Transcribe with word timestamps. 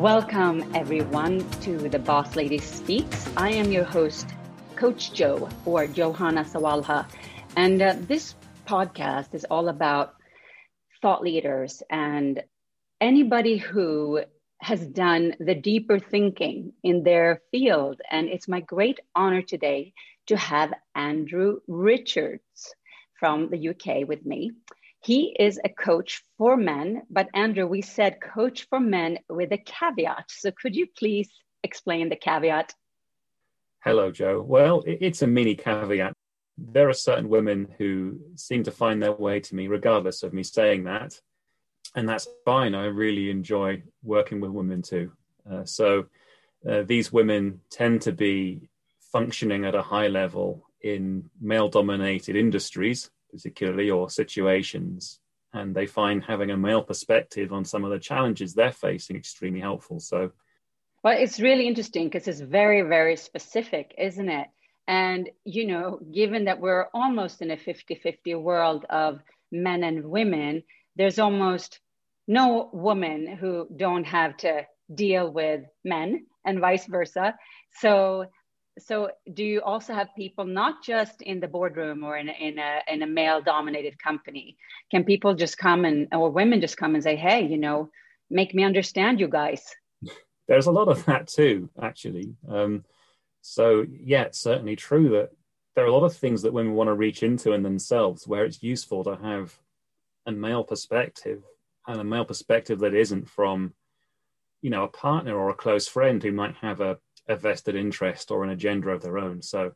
Welcome, 0.00 0.64
everyone, 0.74 1.46
to 1.60 1.76
the 1.76 1.98
Boss 1.98 2.34
Lady 2.34 2.56
Speaks. 2.56 3.28
I 3.36 3.50
am 3.50 3.70
your 3.70 3.84
host, 3.84 4.26
Coach 4.74 5.12
Joe, 5.12 5.46
or 5.66 5.86
Johanna 5.86 6.44
Sawalha. 6.44 7.06
And 7.54 7.82
uh, 7.82 7.96
this 8.08 8.34
podcast 8.66 9.34
is 9.34 9.44
all 9.50 9.68
about 9.68 10.14
thought 11.02 11.22
leaders 11.22 11.82
and 11.90 12.42
anybody 12.98 13.58
who 13.58 14.22
has 14.62 14.86
done 14.86 15.34
the 15.38 15.54
deeper 15.54 15.98
thinking 15.98 16.72
in 16.82 17.02
their 17.02 17.42
field. 17.50 18.00
And 18.10 18.30
it's 18.30 18.48
my 18.48 18.60
great 18.60 19.00
honor 19.14 19.42
today 19.42 19.92
to 20.28 20.36
have 20.38 20.72
Andrew 20.94 21.60
Richards 21.68 22.74
from 23.18 23.50
the 23.50 23.68
UK 23.68 24.08
with 24.08 24.24
me. 24.24 24.52
He 25.02 25.34
is 25.38 25.58
a 25.64 25.68
coach 25.68 26.22
for 26.36 26.56
men, 26.56 27.02
but 27.10 27.28
Andrew, 27.32 27.66
we 27.66 27.82
said 27.82 28.20
coach 28.20 28.66
for 28.68 28.80
men 28.80 29.18
with 29.28 29.52
a 29.52 29.58
caveat. 29.58 30.26
So 30.28 30.50
could 30.50 30.76
you 30.76 30.86
please 30.96 31.30
explain 31.62 32.08
the 32.08 32.16
caveat? 32.16 32.74
Hello, 33.82 34.10
Joe. 34.10 34.42
Well, 34.42 34.82
it's 34.86 35.22
a 35.22 35.26
mini 35.26 35.54
caveat. 35.54 36.12
There 36.58 36.88
are 36.90 36.94
certain 36.94 37.30
women 37.30 37.66
who 37.78 38.20
seem 38.36 38.64
to 38.64 38.70
find 38.70 39.02
their 39.02 39.12
way 39.12 39.40
to 39.40 39.54
me, 39.54 39.68
regardless 39.68 40.22
of 40.22 40.34
me 40.34 40.42
saying 40.42 40.84
that 40.84 41.18
and 41.94 42.08
that's 42.08 42.28
fine. 42.44 42.74
I 42.74 42.86
really 42.86 43.30
enjoy 43.30 43.82
working 44.02 44.40
with 44.40 44.50
women 44.50 44.82
too. 44.82 45.12
Uh, 45.50 45.64
so 45.64 46.06
uh, 46.68 46.82
these 46.82 47.12
women 47.12 47.60
tend 47.70 48.02
to 48.02 48.12
be 48.12 48.68
functioning 49.12 49.64
at 49.64 49.74
a 49.74 49.82
high 49.82 50.08
level 50.08 50.64
in 50.82 51.30
male 51.40 51.68
dominated 51.68 52.36
industries, 52.36 53.10
particularly, 53.30 53.90
or 53.90 54.10
situations. 54.10 55.20
And 55.52 55.74
they 55.74 55.86
find 55.86 56.22
having 56.22 56.50
a 56.50 56.56
male 56.56 56.82
perspective 56.82 57.52
on 57.52 57.64
some 57.64 57.84
of 57.84 57.90
the 57.90 57.98
challenges 57.98 58.54
they're 58.54 58.72
facing 58.72 59.16
extremely 59.16 59.60
helpful. 59.60 59.98
So, 59.98 60.30
well, 61.02 61.16
it's 61.18 61.40
really 61.40 61.66
interesting 61.66 62.04
because 62.04 62.28
it's 62.28 62.40
very, 62.40 62.82
very 62.82 63.16
specific, 63.16 63.94
isn't 63.98 64.28
it? 64.28 64.48
And, 64.86 65.30
you 65.44 65.66
know, 65.66 65.98
given 66.12 66.44
that 66.44 66.60
we're 66.60 66.86
almost 66.94 67.42
in 67.42 67.50
a 67.50 67.56
50 67.56 67.96
50 67.96 68.34
world 68.36 68.84
of 68.90 69.20
men 69.50 69.82
and 69.82 70.04
women, 70.04 70.62
there's 70.96 71.18
almost 71.18 71.80
no 72.28 72.70
woman 72.72 73.26
who 73.26 73.66
don't 73.74 74.04
have 74.04 74.36
to 74.38 74.66
deal 74.94 75.32
with 75.32 75.62
men 75.84 76.26
and 76.44 76.60
vice 76.60 76.86
versa 76.86 77.34
so 77.78 78.24
so 78.80 79.10
do 79.32 79.44
you 79.44 79.60
also 79.62 79.94
have 79.94 80.08
people 80.16 80.44
not 80.44 80.82
just 80.82 81.22
in 81.22 81.40
the 81.40 81.48
boardroom 81.48 82.04
or 82.04 82.16
in 82.16 82.28
in 82.28 82.58
a, 82.58 82.80
in 82.88 83.02
a 83.02 83.06
male 83.06 83.40
dominated 83.40 83.98
company? 83.98 84.56
Can 84.90 85.04
people 85.04 85.34
just 85.34 85.58
come 85.58 85.84
and 85.84 86.08
or 86.12 86.30
women 86.30 86.60
just 86.60 86.76
come 86.76 86.94
and 86.94 87.02
say 87.02 87.16
hey 87.16 87.46
you 87.46 87.58
know 87.58 87.90
make 88.30 88.54
me 88.54 88.64
understand 88.64 89.20
you 89.20 89.28
guys. 89.28 89.62
There's 90.48 90.66
a 90.66 90.72
lot 90.72 90.88
of 90.88 91.04
that 91.06 91.28
too 91.28 91.70
actually. 91.80 92.34
Um, 92.48 92.84
so 93.42 93.84
yeah 93.90 94.22
it's 94.22 94.40
certainly 94.40 94.76
true 94.76 95.10
that 95.10 95.30
there 95.74 95.84
are 95.84 95.88
a 95.88 95.92
lot 95.92 96.04
of 96.04 96.16
things 96.16 96.42
that 96.42 96.52
women 96.52 96.74
want 96.74 96.88
to 96.88 96.94
reach 96.94 97.22
into 97.22 97.52
in 97.52 97.62
themselves 97.62 98.26
where 98.26 98.44
it's 98.44 98.62
useful 98.62 99.04
to 99.04 99.16
have 99.16 99.58
a 100.26 100.32
male 100.32 100.64
perspective 100.64 101.42
and 101.86 102.00
a 102.00 102.04
male 102.04 102.24
perspective 102.24 102.80
that 102.80 102.94
isn't 102.94 103.28
from 103.28 103.72
you 104.62 104.70
know 104.70 104.84
a 104.84 104.88
partner 104.88 105.36
or 105.36 105.50
a 105.50 105.54
close 105.54 105.88
friend 105.88 106.22
who 106.22 106.32
might 106.32 106.54
have 106.56 106.80
a, 106.80 106.98
a 107.28 107.36
vested 107.36 107.76
interest 107.76 108.30
or 108.30 108.44
an 108.44 108.50
agenda 108.50 108.90
of 108.90 109.02
their 109.02 109.18
own. 109.18 109.42
So 109.42 109.72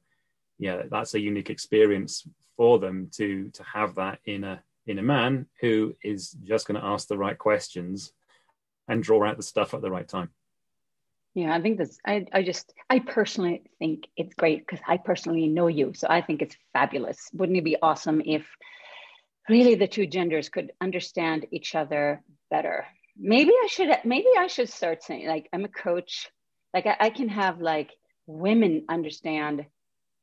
yeah 0.58 0.82
that's 0.90 1.14
a 1.14 1.20
unique 1.20 1.50
experience 1.50 2.26
for 2.56 2.78
them 2.78 3.10
to 3.12 3.50
to 3.50 3.62
have 3.64 3.96
that 3.96 4.18
in 4.24 4.44
a 4.44 4.62
in 4.86 4.98
a 4.98 5.02
man 5.02 5.46
who 5.60 5.94
is 6.02 6.30
just 6.44 6.66
going 6.66 6.80
to 6.80 6.86
ask 6.86 7.08
the 7.08 7.18
right 7.18 7.38
questions 7.38 8.12
and 8.86 9.02
draw 9.02 9.24
out 9.26 9.36
the 9.36 9.42
stuff 9.42 9.72
at 9.74 9.80
the 9.80 9.90
right 9.90 10.06
time. 10.06 10.30
Yeah 11.34 11.54
i 11.54 11.60
think 11.60 11.78
that's 11.78 11.98
i, 12.06 12.26
I 12.32 12.42
just 12.42 12.72
i 12.88 12.98
personally 13.00 13.64
think 13.78 14.06
it's 14.16 14.34
great 14.34 14.60
because 14.60 14.80
i 14.86 14.96
personally 14.96 15.48
know 15.48 15.66
you 15.66 15.92
so 15.94 16.06
i 16.08 16.20
think 16.20 16.42
it's 16.42 16.56
fabulous. 16.72 17.28
Wouldn't 17.32 17.58
it 17.58 17.64
be 17.64 17.76
awesome 17.82 18.22
if 18.24 18.46
really 19.48 19.74
the 19.74 19.88
two 19.88 20.06
genders 20.06 20.48
could 20.48 20.72
understand 20.80 21.46
each 21.50 21.74
other 21.74 22.22
better 22.50 22.86
maybe 23.16 23.50
i 23.50 23.66
should 23.68 23.88
maybe 24.04 24.28
i 24.38 24.46
should 24.46 24.68
start 24.68 25.02
saying 25.02 25.26
like 25.26 25.48
i'm 25.52 25.64
a 25.64 25.68
coach. 25.68 26.28
Like 26.72 26.86
i, 26.86 26.96
I 27.00 27.10
can 27.10 27.28
have 27.28 27.60
like 27.60 27.90
women 28.26 28.84
understand 28.88 29.66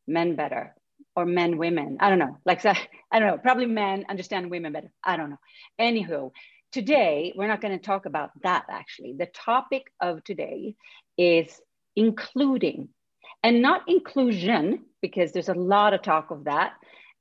men 0.08 0.36
better 0.36 0.76
or 1.16 1.26
men 1.26 1.58
women. 1.58 1.98
I 2.00 2.10
don't 2.10 2.20
know. 2.20 2.38
Like 2.46 2.66
i 2.66 3.20
don't 3.20 3.28
know. 3.28 3.38
Probably 3.38 3.66
men 3.66 4.06
understand 4.10 4.50
women 4.50 4.74
better. 4.74 4.92
I 5.04 5.18
don't 5.18 5.30
know. 5.30 5.40
Anywho 5.80 6.32
today 6.72 7.34
we're 7.36 7.48
not 7.48 7.62
going 7.62 7.78
to 7.78 7.86
talk 7.86 8.06
about 8.06 8.32
that 8.44 8.66
actually. 8.70 9.16
The 9.18 9.28
topic 9.28 9.92
of 10.00 10.24
today 10.24 10.76
is 11.18 11.60
including 11.96 12.90
and 13.44 13.62
not 13.62 13.88
inclusion 13.88 14.86
because 15.02 15.32
there's 15.32 15.50
a 15.50 15.54
lot 15.54 15.94
of 15.94 16.02
talk 16.02 16.32
of 16.32 16.46
that 16.46 16.74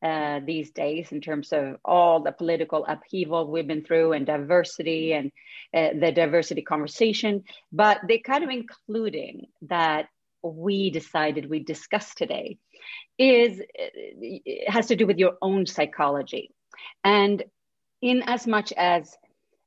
uh, 0.02 0.40
these 0.44 0.70
days 0.70 1.12
in 1.12 1.20
terms 1.20 1.52
of 1.52 1.76
all 1.84 2.22
the 2.22 2.32
political 2.32 2.84
upheaval 2.86 3.50
we've 3.50 3.66
been 3.66 3.84
through 3.84 4.12
and 4.12 4.26
diversity 4.26 5.12
and 5.12 5.30
uh, 5.74 5.90
the 5.98 6.12
diversity 6.12 6.62
conversation. 6.62 7.44
But 7.72 8.00
they 8.08 8.18
kind 8.18 8.44
of 8.44 8.50
including 8.50 9.46
that 9.62 10.08
we 10.42 10.90
decided 10.90 11.50
we 11.50 11.62
discussed 11.62 12.16
today 12.16 12.58
is 13.18 13.60
has 14.66 14.86
to 14.86 14.96
do 14.96 15.06
with 15.06 15.18
your 15.18 15.34
own 15.42 15.66
psychology 15.66 16.50
and 17.04 17.42
in 18.00 18.22
as 18.22 18.46
much 18.46 18.72
as 18.72 19.14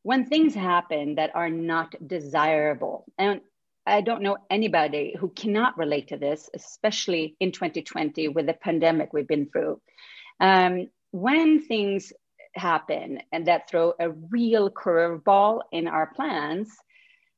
when 0.01 0.25
things 0.25 0.55
happen 0.55 1.15
that 1.15 1.35
are 1.35 1.51
not 1.51 1.93
desirable 2.07 3.05
and 3.19 3.41
I 3.85 4.01
don't 4.01 4.21
know 4.21 4.37
anybody 4.49 5.15
who 5.19 5.29
cannot 5.29 5.77
relate 5.77 6.07
to 6.07 6.17
this, 6.17 6.49
especially 6.53 7.35
in 7.41 7.51
2020 7.51 8.29
with 8.29 8.45
the 8.45 8.53
pandemic 8.53 9.11
we've 9.11 9.27
been 9.27 9.49
through. 9.49 9.81
Um, 10.39 10.89
when 11.11 11.61
things 11.61 12.11
happen 12.55 13.19
and 13.31 13.47
that 13.47 13.69
throw 13.69 13.93
a 13.99 14.11
real 14.11 14.69
curveball 14.69 15.61
in 15.71 15.87
our 15.87 16.07
plans, 16.13 16.69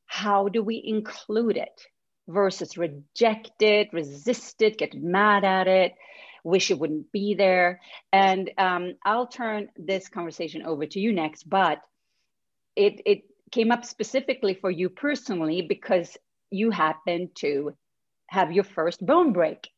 how 0.06 0.48
do 0.48 0.62
we 0.62 0.82
include 0.86 1.58
it 1.58 1.82
versus 2.28 2.78
reject 2.78 3.62
it, 3.62 3.94
resist 3.94 4.62
it, 4.62 4.78
get 4.78 4.94
mad 4.94 5.44
at 5.44 5.68
it, 5.68 5.94
wish 6.44 6.72
it 6.72 6.80
wouldn't 6.80 7.12
be 7.12 7.36
there? 7.36 7.82
And 8.12 8.52
um, 8.58 8.96
I'll 9.04 9.28
turn 9.28 9.70
this 9.78 10.08
conversation 10.10 10.64
over 10.64 10.86
to 10.86 11.00
you 11.00 11.14
next, 11.14 11.50
but 11.50 11.80
it, 12.76 13.02
it 13.06 13.24
came 13.52 13.72
up 13.72 13.86
specifically 13.86 14.54
for 14.54 14.72
you 14.72 14.90
personally 14.90 15.62
because 15.62 16.18
you 16.52 16.72
happened 16.72 17.30
to 17.36 17.76
have 18.28 18.52
your 18.52 18.64
first 18.64 19.06
bone 19.06 19.34
break 19.34 19.70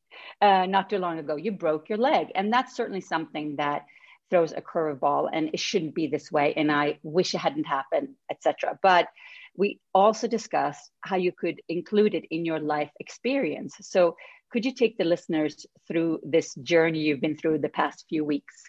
uh, 0.42 0.66
not 0.66 0.90
too 0.90 0.98
long 0.98 1.20
ago. 1.20 1.36
You 1.36 1.52
broke 1.52 1.90
your 1.90 1.98
leg. 1.98 2.32
And 2.36 2.52
that's 2.52 2.76
certainly 2.76 3.02
something 3.02 3.56
that 3.58 3.86
throws 4.30 4.52
a 4.52 4.62
curveball 4.62 5.30
and 5.32 5.50
it 5.54 5.60
shouldn't 5.60 5.96
be 5.96 6.08
this 6.08 6.32
way. 6.32 6.54
And 6.56 6.72
I 6.72 7.00
wish 7.04 7.34
it 7.34 7.40
hadn't 7.40 7.66
happened, 7.66 8.10
etc. 8.30 8.78
But 8.82 9.08
we 9.56 9.80
also 9.94 10.28
discussed 10.28 10.92
how 11.02 11.16
you 11.16 11.32
could 11.32 11.62
include 11.70 12.14
it 12.14 12.26
in 12.30 12.46
your 12.46 12.60
life 12.60 12.92
experience. 13.00 13.76
So 13.82 14.16
could 14.52 14.66
you 14.66 14.74
take 14.74 14.98
the 14.98 15.04
listeners 15.04 15.66
through 15.88 16.20
this 16.24 16.56
journey 16.56 17.00
you've 17.00 17.22
been 17.22 17.38
through 17.38 17.60
the 17.60 17.70
past 17.70 18.06
few 18.08 18.24
weeks? 18.24 18.64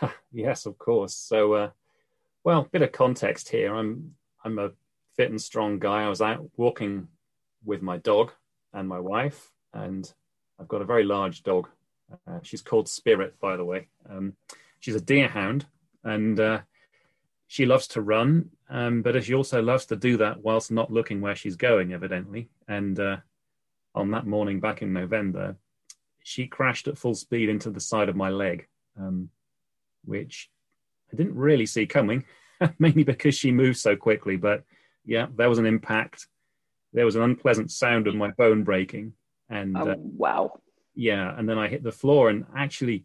yes, 0.32 0.66
of 0.66 0.78
course. 0.78 1.14
So, 1.14 1.54
uh, 1.54 1.70
well, 2.44 2.68
bit 2.70 2.82
of 2.82 2.92
context 2.92 3.48
here. 3.48 3.74
I'm 3.74 4.14
I'm 4.44 4.58
a 4.58 4.70
fit 5.16 5.30
and 5.30 5.40
strong 5.40 5.78
guy. 5.78 6.02
I 6.02 6.08
was 6.08 6.20
out 6.20 6.44
walking 6.56 7.08
with 7.64 7.80
my 7.80 7.98
dog 7.98 8.32
and 8.72 8.88
my 8.88 8.98
wife, 8.98 9.50
and 9.72 10.12
I've 10.62 10.68
got 10.68 10.80
a 10.80 10.86
very 10.86 11.02
large 11.02 11.42
dog. 11.42 11.68
Uh, 12.26 12.38
she's 12.42 12.62
called 12.62 12.88
Spirit, 12.88 13.34
by 13.40 13.56
the 13.56 13.64
way. 13.64 13.88
Um, 14.08 14.34
she's 14.78 14.94
a 14.94 15.00
deerhound, 15.00 15.64
and 16.04 16.38
uh, 16.38 16.60
she 17.48 17.66
loves 17.66 17.88
to 17.88 18.00
run, 18.00 18.50
um, 18.70 19.02
but 19.02 19.24
she 19.24 19.34
also 19.34 19.60
loves 19.60 19.86
to 19.86 19.96
do 19.96 20.18
that 20.18 20.40
whilst 20.40 20.70
not 20.70 20.92
looking 20.92 21.20
where 21.20 21.34
she's 21.34 21.56
going, 21.56 21.92
evidently. 21.92 22.48
And 22.68 22.98
uh, 23.00 23.16
on 23.92 24.12
that 24.12 24.24
morning 24.24 24.60
back 24.60 24.82
in 24.82 24.92
November, 24.92 25.56
she 26.22 26.46
crashed 26.46 26.86
at 26.86 26.96
full 26.96 27.16
speed 27.16 27.48
into 27.48 27.70
the 27.70 27.80
side 27.80 28.08
of 28.08 28.14
my 28.14 28.28
leg, 28.28 28.68
um, 28.96 29.30
which 30.04 30.48
I 31.12 31.16
didn't 31.16 31.34
really 31.34 31.66
see 31.66 31.86
coming, 31.86 32.24
mainly 32.78 33.02
because 33.02 33.34
she 33.34 33.50
moved 33.50 33.78
so 33.78 33.96
quickly. 33.96 34.36
But 34.36 34.62
yeah, 35.04 35.26
there 35.34 35.48
was 35.48 35.58
an 35.58 35.66
impact. 35.66 36.28
There 36.92 37.04
was 37.04 37.16
an 37.16 37.22
unpleasant 37.22 37.72
sound 37.72 38.06
of 38.06 38.14
my 38.14 38.30
bone 38.30 38.62
breaking 38.62 39.14
and 39.52 39.76
oh, 39.76 39.90
uh, 39.90 39.94
wow. 39.98 40.60
Yeah. 40.94 41.34
And 41.36 41.48
then 41.48 41.58
I 41.58 41.68
hit 41.68 41.82
the 41.82 41.92
floor. 41.92 42.30
And 42.30 42.44
actually, 42.56 43.04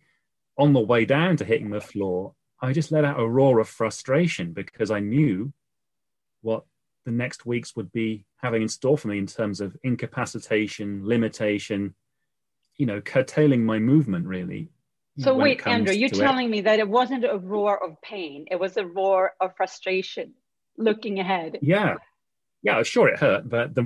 on 0.57 0.73
the 0.73 0.79
way 0.79 1.05
down 1.05 1.37
to 1.37 1.45
hitting 1.45 1.69
the 1.69 1.81
floor, 1.81 2.33
I 2.61 2.73
just 2.73 2.91
let 2.91 3.05
out 3.05 3.19
a 3.19 3.27
roar 3.27 3.59
of 3.59 3.67
frustration 3.67 4.53
because 4.53 4.89
I 4.89 4.99
knew 4.99 5.53
what 6.41 6.63
the 7.05 7.11
next 7.11 7.45
weeks 7.45 7.75
would 7.75 7.91
be 7.91 8.25
having 8.37 8.61
in 8.61 8.69
store 8.69 8.97
for 8.97 9.09
me 9.09 9.17
in 9.17 9.27
terms 9.27 9.61
of 9.61 9.77
incapacitation, 9.83 11.01
limitation, 11.05 11.93
you 12.77 12.85
know, 12.85 13.01
curtailing 13.01 13.65
my 13.65 13.79
movement 13.79 14.25
really. 14.25 14.69
So 15.19 15.35
wait, 15.35 15.65
Andrew, 15.65 15.95
you're 15.95 16.09
telling 16.09 16.45
it. 16.45 16.49
me 16.49 16.61
that 16.61 16.77
it 16.77 16.87
wasn't 16.87 17.25
a 17.25 17.39
roar 17.39 17.83
of 17.83 17.99
pain; 18.03 18.45
it 18.51 18.59
was 18.59 18.77
a 18.77 18.85
roar 18.85 19.33
of 19.41 19.55
frustration, 19.57 20.35
looking 20.77 21.19
ahead. 21.19 21.57
Yeah, 21.63 21.95
yeah, 22.61 22.83
sure 22.83 23.07
it 23.07 23.19
hurt, 23.19 23.49
but 23.49 23.73
the, 23.73 23.83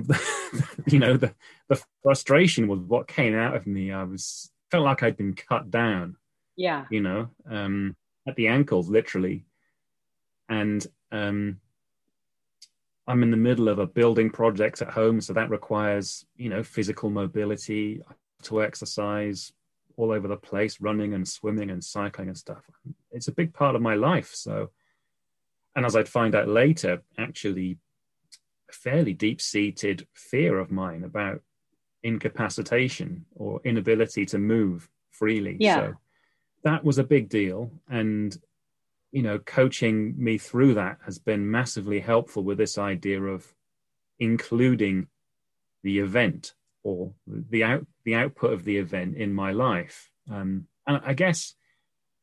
you 0.86 0.98
know, 0.98 1.16
the, 1.16 1.34
the 1.68 1.82
frustration 2.02 2.68
was 2.68 2.80
what 2.80 3.08
came 3.08 3.34
out 3.34 3.56
of 3.56 3.66
me. 3.66 3.92
I 3.92 4.04
was 4.04 4.50
felt 4.70 4.84
like 4.84 5.02
I'd 5.02 5.16
been 5.16 5.34
cut 5.34 5.70
down. 5.70 6.16
Yeah. 6.56 6.84
You 6.90 7.00
know, 7.00 7.30
um, 7.48 7.96
at 8.26 8.36
the 8.36 8.48
ankles, 8.48 8.88
literally. 8.88 9.44
And 10.48 10.86
um, 11.10 11.60
I'm 13.06 13.22
in 13.22 13.30
the 13.30 13.36
middle 13.36 13.68
of 13.68 13.78
a 13.78 13.86
building 13.86 14.30
project 14.30 14.82
at 14.82 14.90
home, 14.90 15.20
so 15.20 15.32
that 15.32 15.50
requires, 15.50 16.24
you 16.36 16.48
know, 16.48 16.62
physical 16.62 17.10
mobility, 17.10 18.02
to 18.42 18.62
exercise 18.62 19.52
all 19.96 20.10
over 20.10 20.28
the 20.28 20.36
place, 20.36 20.80
running 20.80 21.14
and 21.14 21.26
swimming 21.26 21.70
and 21.70 21.82
cycling 21.82 22.28
and 22.28 22.36
stuff. 22.36 22.64
It's 23.10 23.28
a 23.28 23.32
big 23.32 23.54
part 23.54 23.76
of 23.76 23.82
my 23.82 23.94
life. 23.94 24.32
So, 24.34 24.70
and 25.76 25.86
as 25.86 25.96
I'd 25.96 26.08
find 26.08 26.34
out 26.34 26.48
later, 26.48 27.02
actually, 27.18 27.78
fairly 28.72 29.12
deep 29.12 29.40
seated 29.40 30.06
fear 30.14 30.58
of 30.58 30.70
mine 30.70 31.04
about 31.04 31.40
incapacitation 32.02 33.24
or 33.34 33.60
inability 33.64 34.26
to 34.26 34.38
move 34.38 34.88
freely. 35.10 35.56
Yeah. 35.60 35.76
So 35.76 35.94
that 36.64 36.84
was 36.84 36.98
a 36.98 37.04
big 37.04 37.28
deal. 37.28 37.70
And, 37.88 38.36
you 39.10 39.22
know, 39.22 39.38
coaching 39.38 40.14
me 40.16 40.38
through 40.38 40.74
that 40.74 40.98
has 41.04 41.18
been 41.18 41.50
massively 41.50 42.00
helpful 42.00 42.42
with 42.42 42.58
this 42.58 42.78
idea 42.78 43.22
of 43.22 43.46
including 44.18 45.08
the 45.82 45.98
event 45.98 46.54
or 46.84 47.12
the 47.26 47.64
out 47.64 47.86
the 48.04 48.14
output 48.14 48.52
of 48.52 48.64
the 48.64 48.78
event 48.78 49.16
in 49.16 49.32
my 49.32 49.52
life. 49.52 50.10
Um, 50.30 50.66
and 50.86 51.00
I 51.04 51.14
guess 51.14 51.54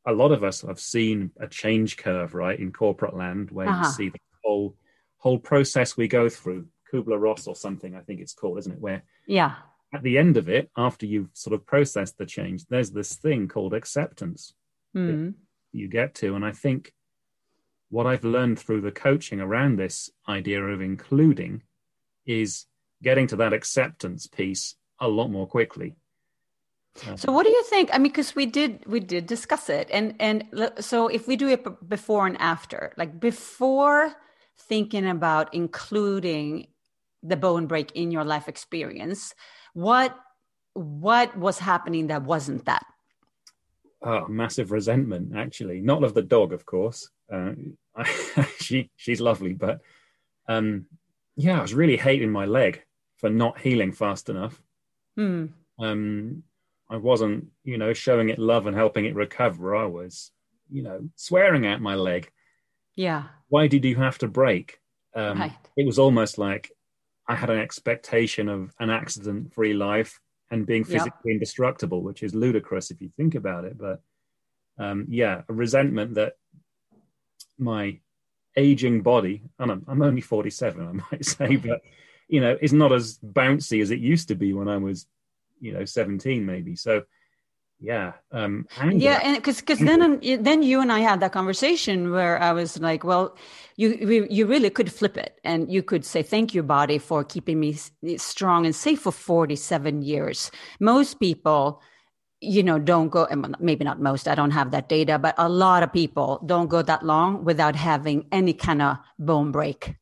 a 0.05 0.13
lot 0.13 0.31
of 0.31 0.43
us 0.43 0.61
have 0.61 0.79
seen 0.79 1.31
a 1.39 1.47
change 1.47 1.97
curve, 1.97 2.33
right, 2.33 2.59
in 2.59 2.71
corporate 2.71 3.15
land, 3.15 3.51
where 3.51 3.67
uh-huh. 3.67 3.85
you 3.85 3.91
see 3.91 4.09
the 4.09 4.19
whole 4.43 4.75
whole 5.19 5.37
process 5.37 5.95
we 5.95 6.07
go 6.07 6.27
through, 6.29 6.67
Kubler 6.91 7.21
Ross 7.21 7.45
or 7.47 7.55
something, 7.55 7.95
I 7.95 8.01
think 8.01 8.19
it's 8.19 8.33
called, 8.33 8.57
isn't 8.59 8.73
it? 8.73 8.81
Where 8.81 9.03
yeah, 9.27 9.55
at 9.93 10.03
the 10.03 10.17
end 10.17 10.37
of 10.37 10.49
it, 10.49 10.69
after 10.75 11.05
you've 11.05 11.29
sort 11.33 11.53
of 11.53 11.65
processed 11.65 12.17
the 12.17 12.25
change, 12.25 12.65
there's 12.65 12.91
this 12.91 13.15
thing 13.15 13.47
called 13.47 13.73
acceptance 13.73 14.53
mm. 14.95 15.33
you 15.71 15.87
get 15.87 16.15
to, 16.15 16.35
and 16.35 16.43
I 16.43 16.51
think 16.51 16.93
what 17.89 18.07
I've 18.07 18.23
learned 18.23 18.59
through 18.59 18.81
the 18.81 18.91
coaching 18.91 19.39
around 19.39 19.77
this 19.77 20.09
idea 20.27 20.61
of 20.63 20.81
including 20.81 21.63
is 22.25 22.65
getting 23.01 23.27
to 23.27 23.35
that 23.37 23.53
acceptance 23.53 24.27
piece 24.27 24.75
a 24.99 25.07
lot 25.07 25.29
more 25.29 25.47
quickly. 25.47 25.95
So 27.15 27.31
what 27.31 27.45
do 27.45 27.51
you 27.51 27.63
think? 27.63 27.89
I 27.93 27.97
mean, 27.97 28.11
because 28.11 28.35
we 28.35 28.45
did 28.45 28.85
we 28.85 28.99
did 28.99 29.25
discuss 29.25 29.69
it, 29.69 29.87
and 29.91 30.15
and 30.19 30.43
so 30.79 31.07
if 31.07 31.27
we 31.27 31.35
do 31.37 31.47
it 31.47 31.63
before 31.87 32.27
and 32.27 32.37
after, 32.39 32.93
like 32.97 33.19
before 33.19 34.15
thinking 34.59 35.07
about 35.07 35.53
including 35.53 36.67
the 37.23 37.37
bone 37.37 37.67
break 37.67 37.91
in 37.93 38.11
your 38.11 38.23
life 38.23 38.47
experience, 38.47 39.33
what 39.73 40.15
what 40.73 41.35
was 41.37 41.59
happening 41.59 42.07
that 42.07 42.23
wasn't 42.23 42.65
that? 42.65 42.85
Oh, 44.01 44.27
massive 44.27 44.71
resentment, 44.71 45.35
actually. 45.35 45.81
Not 45.81 46.03
of 46.03 46.13
the 46.13 46.21
dog, 46.21 46.53
of 46.53 46.65
course. 46.65 47.09
Uh, 47.31 47.51
she 48.59 48.89
she's 48.95 49.19
lovely, 49.19 49.53
but 49.53 49.81
um, 50.47 50.85
yeah, 51.35 51.59
I 51.59 51.61
was 51.61 51.73
really 51.73 51.97
hating 51.97 52.31
my 52.31 52.45
leg 52.45 52.83
for 53.17 53.29
not 53.29 53.59
healing 53.59 53.91
fast 53.91 54.29
enough. 54.29 54.61
Hmm. 55.15 55.47
Um, 55.77 56.43
I 56.89 56.97
wasn't, 56.97 57.47
you 57.63 57.77
know, 57.77 57.93
showing 57.93 58.29
it 58.29 58.39
love 58.39 58.65
and 58.65 58.75
helping 58.75 59.05
it 59.05 59.15
recover. 59.15 59.75
I 59.75 59.85
was, 59.85 60.31
you 60.71 60.81
know, 60.81 61.09
swearing 61.15 61.65
at 61.65 61.81
my 61.81 61.95
leg. 61.95 62.31
Yeah. 62.99 63.23
Why 63.47 63.67
did 63.67 63.85
you 63.85 63.95
have 63.95 64.17
to 64.17 64.27
break? 64.27 64.81
Um, 65.15 65.39
right. 65.39 65.53
It 65.77 65.85
was 65.85 65.97
almost 65.97 66.37
like 66.37 66.69
I 67.29 67.33
had 67.33 67.49
an 67.49 67.57
expectation 67.57 68.49
of 68.49 68.73
an 68.77 68.89
accident-free 68.89 69.73
life 69.73 70.19
and 70.51 70.65
being 70.65 70.83
physically 70.83 71.31
yep. 71.31 71.35
indestructible, 71.35 72.03
which 72.03 72.23
is 72.23 72.35
ludicrous 72.35 72.91
if 72.91 72.99
you 72.99 73.09
think 73.15 73.35
about 73.35 73.63
it. 73.63 73.77
But 73.77 74.01
um, 74.77 75.05
yeah, 75.07 75.43
a 75.47 75.53
resentment 75.53 76.15
that 76.15 76.33
my 77.57 77.99
aging 78.57 79.01
body, 79.01 79.43
and 79.59 79.71
I'm, 79.71 79.85
I'm 79.87 80.01
only 80.01 80.21
47, 80.21 80.85
I 80.85 80.91
might 81.11 81.23
say, 81.23 81.55
but 81.55 81.79
you 82.27 82.41
know, 82.41 82.57
is 82.61 82.73
not 82.73 82.91
as 82.91 83.17
bouncy 83.19 83.81
as 83.81 83.91
it 83.91 83.99
used 83.99 84.27
to 84.27 84.35
be 84.35 84.51
when 84.51 84.67
I 84.67 84.75
was, 84.75 85.07
you 85.61 85.71
know, 85.71 85.85
17 85.85 86.45
maybe. 86.45 86.75
So 86.75 87.03
yeah 87.81 88.13
um 88.31 88.67
anger. 88.79 88.97
yeah 88.97 89.19
and 89.23 89.35
because 89.37 89.59
because 89.61 89.79
then 89.79 90.19
then 90.41 90.61
you 90.63 90.81
and 90.81 90.91
i 90.91 90.99
had 90.99 91.19
that 91.21 91.31
conversation 91.31 92.11
where 92.11 92.41
i 92.41 92.51
was 92.51 92.79
like 92.79 93.03
well 93.03 93.37
you 93.77 94.27
you 94.29 94.45
really 94.45 94.69
could 94.69 94.91
flip 94.91 95.17
it 95.17 95.39
and 95.45 95.71
you 95.71 95.81
could 95.81 96.03
say 96.03 96.21
thank 96.21 96.53
you 96.53 96.61
body 96.61 96.97
for 96.97 97.23
keeping 97.23 97.59
me 97.59 97.77
strong 98.17 98.65
and 98.65 98.75
safe 98.75 98.99
for 98.99 99.11
47 99.11 100.01
years 100.01 100.51
most 100.79 101.19
people 101.19 101.81
you 102.41 102.63
know 102.63 102.79
don't 102.79 103.09
go 103.09 103.27
maybe 103.59 103.85
not 103.85 104.01
most 104.01 104.27
i 104.27 104.35
don't 104.35 104.51
have 104.51 104.71
that 104.71 104.89
data 104.89 105.17
but 105.17 105.33
a 105.37 105.47
lot 105.47 105.81
of 105.81 105.93
people 105.93 106.41
don't 106.45 106.67
go 106.67 106.81
that 106.81 107.03
long 107.03 107.45
without 107.45 107.75
having 107.75 108.27
any 108.31 108.53
kind 108.53 108.81
of 108.81 108.97
bone 109.17 109.51
break 109.51 109.95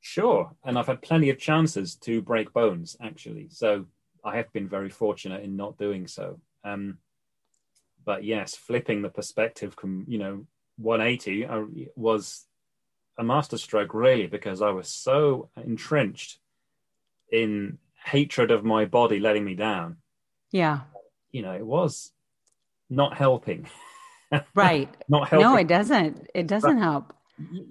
Sure. 0.00 0.50
And 0.64 0.78
I've 0.78 0.86
had 0.86 1.02
plenty 1.02 1.28
of 1.28 1.38
chances 1.38 1.96
to 1.96 2.22
break 2.22 2.52
bones, 2.52 2.96
actually. 3.02 3.48
So 3.50 3.86
I 4.24 4.36
have 4.36 4.52
been 4.52 4.68
very 4.68 4.88
fortunate 4.88 5.42
in 5.42 5.56
not 5.56 5.76
doing 5.76 6.06
so. 6.06 6.40
Um, 6.64 6.98
but 8.08 8.24
yes, 8.24 8.56
flipping 8.56 9.02
the 9.02 9.10
perspective, 9.10 9.76
you 10.06 10.16
know, 10.16 10.46
180 10.78 11.46
I, 11.46 11.64
was 11.94 12.46
a 13.18 13.22
masterstroke, 13.22 13.92
really, 13.92 14.26
because 14.26 14.62
I 14.62 14.70
was 14.70 14.88
so 14.88 15.50
entrenched 15.62 16.38
in 17.30 17.76
hatred 18.02 18.50
of 18.50 18.64
my 18.64 18.86
body 18.86 19.20
letting 19.20 19.44
me 19.44 19.54
down. 19.54 19.98
Yeah. 20.50 20.80
You 21.32 21.42
know, 21.42 21.52
it 21.52 21.66
was 21.66 22.12
not 22.88 23.18
helping. 23.18 23.68
Right. 24.54 24.94
not 25.08 25.28
helping. 25.28 25.48
No, 25.48 25.56
it 25.56 25.68
doesn't. 25.68 26.28
It 26.34 26.46
doesn't 26.46 26.76
but, 26.76 26.82
help. 26.82 27.14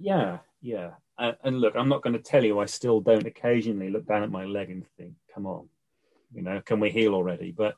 Yeah. 0.00 0.38
Yeah. 0.60 0.90
Uh, 1.16 1.32
and 1.44 1.60
look, 1.60 1.74
I'm 1.76 1.88
not 1.88 2.02
going 2.02 2.14
to 2.14 2.22
tell 2.22 2.44
you 2.44 2.58
I 2.58 2.66
still 2.66 3.00
don't 3.00 3.26
occasionally 3.26 3.90
look 3.90 4.06
down 4.06 4.24
at 4.24 4.30
my 4.30 4.44
leg 4.44 4.70
and 4.70 4.84
think, 4.96 5.14
come 5.32 5.46
on, 5.46 5.68
you 6.32 6.42
know, 6.42 6.60
can 6.64 6.80
we 6.80 6.90
heal 6.90 7.14
already? 7.14 7.52
But 7.52 7.76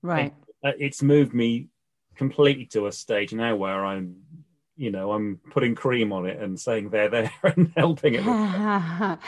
right, 0.00 0.32
it, 0.62 0.66
uh, 0.66 0.72
it's 0.78 1.02
moved 1.02 1.34
me 1.34 1.68
completely 2.16 2.66
to 2.66 2.86
a 2.86 2.92
stage 2.92 3.32
now 3.32 3.56
where 3.56 3.84
I'm, 3.84 4.16
you 4.76 4.90
know, 4.90 5.12
I'm 5.12 5.40
putting 5.50 5.74
cream 5.74 6.12
on 6.12 6.26
it 6.26 6.40
and 6.40 6.58
saying 6.58 6.90
they're 6.90 7.08
there 7.08 7.32
and 7.42 7.72
helping 7.76 8.14
it. 8.14 8.24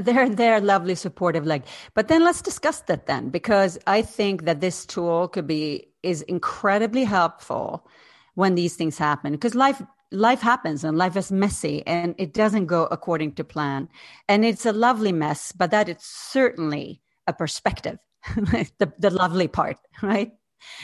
they're 0.00 0.28
they're 0.28 0.60
lovely 0.60 0.94
supportive 0.94 1.46
like 1.46 1.62
but 1.94 2.08
then 2.08 2.22
let's 2.22 2.42
discuss 2.42 2.80
that 2.80 3.06
then 3.06 3.30
because 3.30 3.78
i 3.86 4.02
think 4.02 4.44
that 4.44 4.60
this 4.60 4.84
tool 4.84 5.28
could 5.28 5.46
be 5.46 5.88
is 6.02 6.20
incredibly 6.22 7.04
helpful 7.04 7.88
when 8.34 8.54
these 8.54 8.76
things 8.76 8.98
happen 8.98 9.32
because 9.32 9.54
life 9.54 9.80
life 10.12 10.40
happens 10.40 10.84
and 10.84 10.96
life 10.96 11.16
is 11.16 11.32
messy 11.32 11.82
and 11.86 12.14
it 12.18 12.32
doesn't 12.34 12.66
go 12.66 12.84
according 12.84 13.32
to 13.32 13.44
plan. 13.44 13.88
And 14.28 14.44
it's 14.44 14.66
a 14.66 14.72
lovely 14.72 15.12
mess, 15.12 15.52
but 15.52 15.70
that 15.70 15.88
is 15.88 15.96
certainly 16.00 17.00
a 17.26 17.32
perspective, 17.32 17.98
the, 18.36 18.92
the 18.98 19.10
lovely 19.10 19.48
part, 19.48 19.78
right? 20.02 20.32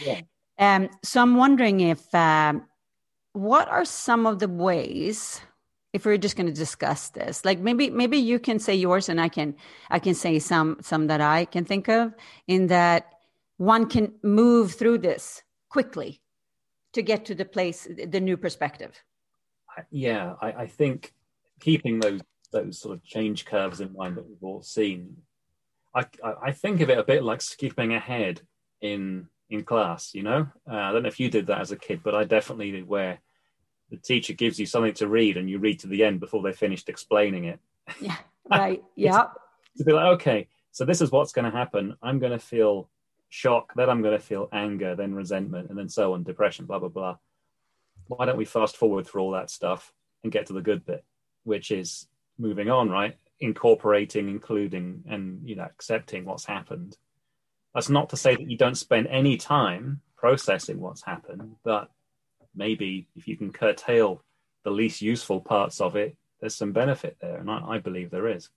Yeah. 0.03 0.23
Um, 0.59 0.89
so 1.03 1.23
I'm 1.23 1.37
wondering 1.37 1.81
if, 1.81 2.15
um, 2.15 2.67
what 3.33 3.69
are 3.69 3.85
some 3.85 4.27
of 4.27 4.39
the 4.39 4.49
ways, 4.49 5.41
if 5.93 6.05
we're 6.05 6.19
just 6.19 6.37
going 6.37 6.47
to 6.47 6.53
discuss 6.53 7.11
this, 7.11 7.45
like 7.45 7.59
maybe, 7.61 7.91
maybe 7.91 8.19
you 8.19 8.39
can 8.39 8.59
say 8.59 8.75
yours 8.75 9.09
and 9.09 9.21
I 9.21 9.29
can, 9.29 9.55
I 9.91 9.99
can 9.99 10.15
say 10.15 10.39
some, 10.39 10.79
some 10.81 11.07
that 11.07 11.21
I 11.21 11.45
can 11.45 11.65
think 11.65 11.89
of 11.89 12.15
in 12.47 12.67
that 12.69 13.13
one 13.57 13.87
can 13.87 14.15
move 14.23 14.75
through 14.75 14.99
this 14.99 15.43
quickly 15.69 16.21
to 16.93 17.03
get 17.03 17.25
to 17.27 17.35
the 17.35 17.45
place, 17.45 17.87
the 18.07 18.21
new 18.21 18.37
perspective. 18.37 19.03
Yeah, 19.91 20.35
I, 20.41 20.53
I 20.53 20.67
think 20.67 21.13
keeping 21.61 22.01
those 22.01 22.21
those 22.51 22.81
sort 22.81 22.97
of 22.97 23.05
change 23.05 23.45
curves 23.45 23.81
in 23.81 23.93
mind 23.93 24.17
that 24.17 24.27
we've 24.27 24.43
all 24.43 24.63
seen, 24.63 25.19
I, 25.95 26.07
I 26.43 26.53
think 26.53 26.81
of 26.81 26.89
it 26.89 26.97
a 26.97 27.05
bit 27.05 27.23
like 27.23 27.43
skipping 27.43 27.93
ahead 27.93 28.41
in 28.81 29.29
in 29.51 29.65
class. 29.65 30.15
You 30.15 30.23
know, 30.23 30.49
uh, 30.71 30.75
I 30.75 30.93
don't 30.93 31.03
know 31.03 31.09
if 31.09 31.21
you 31.21 31.31
did 31.31 31.47
that 31.47 31.61
as 31.61 31.73
a 31.73 31.77
kid, 31.77 32.01
but 32.03 32.15
I 32.15 32.25
definitely 32.25 32.71
did. 32.71 32.89
Where 32.89 33.19
the 33.91 33.97
teacher 33.97 34.33
gives 34.35 34.59
you 34.59 34.67
something 34.67 34.95
to 34.95 35.09
read 35.09 35.37
and 35.37 35.49
you 35.49 35.59
read 35.59 35.81
to 35.81 35.87
the 35.87 36.05
end 36.05 36.21
before 36.21 36.43
they 36.43 36.53
finished 36.53 36.89
explaining 36.89 37.45
it. 37.45 37.61
Yeah. 38.01 38.17
Right. 38.51 38.83
yeah. 38.97 39.27
to 39.77 39.85
be 39.85 39.93
like, 39.93 40.15
okay, 40.15 40.49
so 40.73 40.87
this 40.87 41.03
is 41.03 41.13
what's 41.13 41.33
going 41.33 41.45
to 41.45 41.55
happen. 41.55 41.99
I'm 42.03 42.19
going 42.19 42.33
to 42.33 42.39
feel 42.39 42.89
shock, 43.29 43.75
then 43.77 43.91
I'm 43.91 44.01
going 44.01 44.19
to 44.19 44.25
feel 44.25 44.49
anger, 44.55 44.97
then 44.97 45.15
resentment, 45.15 45.69
and 45.69 45.79
then 45.79 45.91
so 45.91 46.15
on, 46.15 46.23
depression, 46.23 46.65
blah 46.65 46.79
blah 46.79 46.89
blah 46.89 47.17
why 48.09 48.27
don't 48.27 48.37
we 48.37 48.45
fast 48.45 48.77
forward 48.77 49.07
through 49.07 49.23
all 49.23 49.31
that 49.33 49.51
stuff 49.51 49.93
and 50.23 50.33
get 50.33 50.47
to 50.47 50.53
the 50.53 50.63
good 50.63 50.85
bit, 50.85 51.05
which 51.45 51.71
is 51.71 52.09
moving 52.39 52.71
on, 52.71 52.91
right? 52.91 53.17
Incorporating, 53.41 54.29
including, 54.29 55.05
and 55.09 55.47
you 55.49 55.55
know, 55.55 55.65
accepting 55.65 56.25
what's 56.25 56.45
happened. 56.45 56.97
That's 57.79 57.89
not 57.89 58.11
to 58.11 58.17
say 58.17 58.35
that 58.35 58.51
you 58.51 58.57
don't 58.57 58.75
spend 58.75 59.07
any 59.07 59.37
time 59.37 60.01
processing 60.17 60.81
what's 60.81 61.05
happened, 61.05 61.55
but 61.63 61.89
maybe 62.53 63.07
if 63.15 63.29
you 63.29 63.37
can 63.37 63.53
curtail 63.53 64.25
the 64.65 64.71
least 64.73 65.01
useful 65.01 65.41
parts 65.41 65.81
of 65.81 65.95
it, 65.95 66.17
there's 66.41 66.57
some 66.57 66.73
benefit 66.73 67.19
there, 67.21 67.37
and 67.37 67.49
I, 67.49 67.61
I 67.75 67.79
believe 67.79 68.11
there 68.11 68.27
is. 68.27 68.49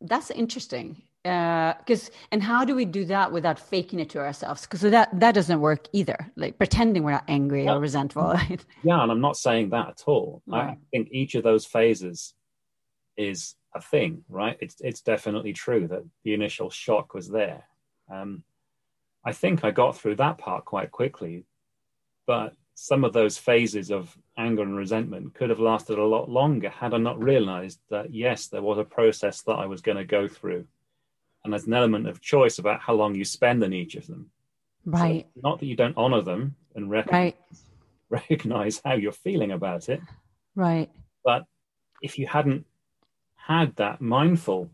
That's 0.00 0.30
interesting 0.30 1.02
because 1.24 2.08
uh, 2.10 2.12
and 2.30 2.44
how 2.44 2.64
do 2.64 2.76
we 2.76 2.84
do 2.84 3.04
that 3.06 3.32
without 3.32 3.58
faking 3.58 3.98
it 3.98 4.08
to 4.10 4.20
ourselves? 4.20 4.62
Because 4.62 4.82
that 4.82 5.18
that 5.18 5.34
doesn't 5.34 5.60
work 5.60 5.88
either 5.92 6.30
like 6.36 6.56
pretending 6.56 7.02
we're 7.02 7.10
not 7.10 7.24
angry 7.26 7.68
or 7.68 7.80
resentful. 7.80 8.38
yeah 8.84 9.02
and 9.02 9.10
i'm 9.10 9.20
not 9.20 9.36
saying 9.36 9.70
that 9.70 9.88
at 9.88 10.04
all. 10.06 10.42
Right. 10.46 10.70
i 10.70 10.78
think 10.92 11.08
each 11.10 11.34
of 11.34 11.42
those 11.42 11.66
phases 11.66 12.34
is 13.16 13.56
a 13.74 13.80
thing 13.80 14.22
right? 14.28 14.56
It's 14.60 14.76
it's 14.80 15.00
definitely 15.00 15.54
true 15.54 15.88
that 15.88 16.04
the 16.22 16.34
initial 16.34 16.70
shock 16.70 17.14
was 17.14 17.28
there. 17.28 17.64
Um, 18.08 18.44
i 19.24 19.32
think 19.32 19.64
i 19.64 19.70
got 19.70 19.96
through 19.96 20.16
that 20.16 20.38
part 20.38 20.64
quite 20.64 20.90
quickly 20.90 21.44
but 22.26 22.54
some 22.74 23.04
of 23.04 23.12
those 23.12 23.36
phases 23.36 23.90
of 23.90 24.16
anger 24.38 24.62
and 24.62 24.76
resentment 24.76 25.34
could 25.34 25.50
have 25.50 25.60
lasted 25.60 25.98
a 25.98 26.04
lot 26.04 26.30
longer 26.30 26.70
had 26.70 26.94
i 26.94 26.98
not 26.98 27.22
realized 27.22 27.80
that 27.90 28.12
yes 28.12 28.48
there 28.48 28.62
was 28.62 28.78
a 28.78 28.84
process 28.84 29.42
that 29.42 29.58
i 29.58 29.66
was 29.66 29.82
going 29.82 29.98
to 29.98 30.04
go 30.04 30.26
through 30.26 30.66
and 31.44 31.52
there's 31.52 31.66
an 31.66 31.74
element 31.74 32.06
of 32.06 32.20
choice 32.20 32.58
about 32.58 32.80
how 32.80 32.94
long 32.94 33.14
you 33.14 33.24
spend 33.24 33.64
on 33.64 33.72
each 33.72 33.94
of 33.94 34.06
them. 34.06 34.30
Right. 34.84 35.26
So 35.34 35.40
not 35.42 35.60
that 35.60 35.66
you 35.66 35.76
don't 35.76 35.96
honor 35.96 36.22
them 36.22 36.56
and 36.74 36.90
recognize, 36.90 37.34
right. 38.10 38.10
recognize 38.10 38.80
how 38.84 38.94
you're 38.94 39.12
feeling 39.12 39.52
about 39.52 39.88
it. 39.88 40.00
Right. 40.54 40.90
But 41.24 41.44
if 42.02 42.18
you 42.18 42.26
hadn't 42.26 42.66
had 43.36 43.76
that 43.76 44.00
mindful 44.00 44.70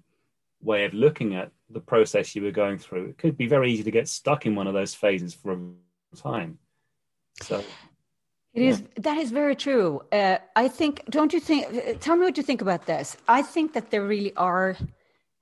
way 0.60 0.84
of 0.84 0.94
looking 0.94 1.34
at 1.34 1.52
the 1.70 1.80
process 1.80 2.34
you 2.34 2.42
were 2.42 2.50
going 2.50 2.78
through, 2.78 3.06
it 3.06 3.18
could 3.18 3.36
be 3.36 3.46
very 3.46 3.72
easy 3.72 3.82
to 3.82 3.90
get 3.90 4.08
stuck 4.08 4.46
in 4.46 4.54
one 4.54 4.66
of 4.66 4.74
those 4.74 4.94
phases 4.94 5.34
for 5.34 5.52
a 5.52 6.16
time. 6.16 6.58
So 7.42 7.58
it 8.54 8.62
yeah. 8.62 8.70
is 8.70 8.82
that 8.96 9.18
is 9.18 9.30
very 9.30 9.56
true. 9.56 10.02
Uh, 10.12 10.38
I 10.54 10.68
think. 10.68 11.02
Don't 11.10 11.32
you 11.32 11.40
think? 11.40 12.00
Tell 12.00 12.16
me 12.16 12.24
what 12.24 12.36
you 12.36 12.42
think 12.42 12.62
about 12.62 12.86
this. 12.86 13.16
I 13.28 13.42
think 13.42 13.74
that 13.74 13.90
there 13.90 14.04
really 14.04 14.34
are 14.36 14.76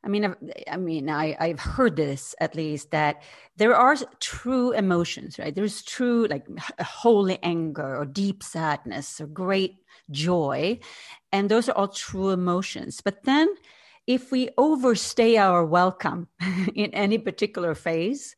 I 0.05 0.09
mean, 0.09 0.25
I've, 0.27 0.37
I 0.71 0.77
mean, 0.77 1.09
I, 1.09 1.35
I've 1.41 1.61
heard 1.61 1.97
this 1.97 2.35
at 2.39 2.55
least 2.55 2.91
that 2.91 3.23
there 3.57 3.75
are 3.75 3.97
true 4.21 4.73
emotions, 4.73 5.39
right? 5.39 5.55
There's 5.55 5.83
true, 5.83 6.27
like 6.27 6.47
holy 6.79 7.39
anger 7.43 7.97
or 7.97 8.05
deep 8.05 8.43
sadness 8.43 9.19
or 9.19 9.27
great 9.27 9.77
joy. 10.11 10.79
And 11.33 11.51
those 11.51 11.71
are 11.71 11.77
all 11.77 11.89
true 11.89 12.31
emotions. 12.31 13.01
But 13.03 13.25
then 13.25 13.49
if 14.07 14.31
we 14.31 14.51
overstay 14.59 15.37
our 15.37 15.65
welcome 15.65 16.29
in 16.75 16.93
any 16.95 17.19
particular 17.19 17.75
phase 17.75 18.37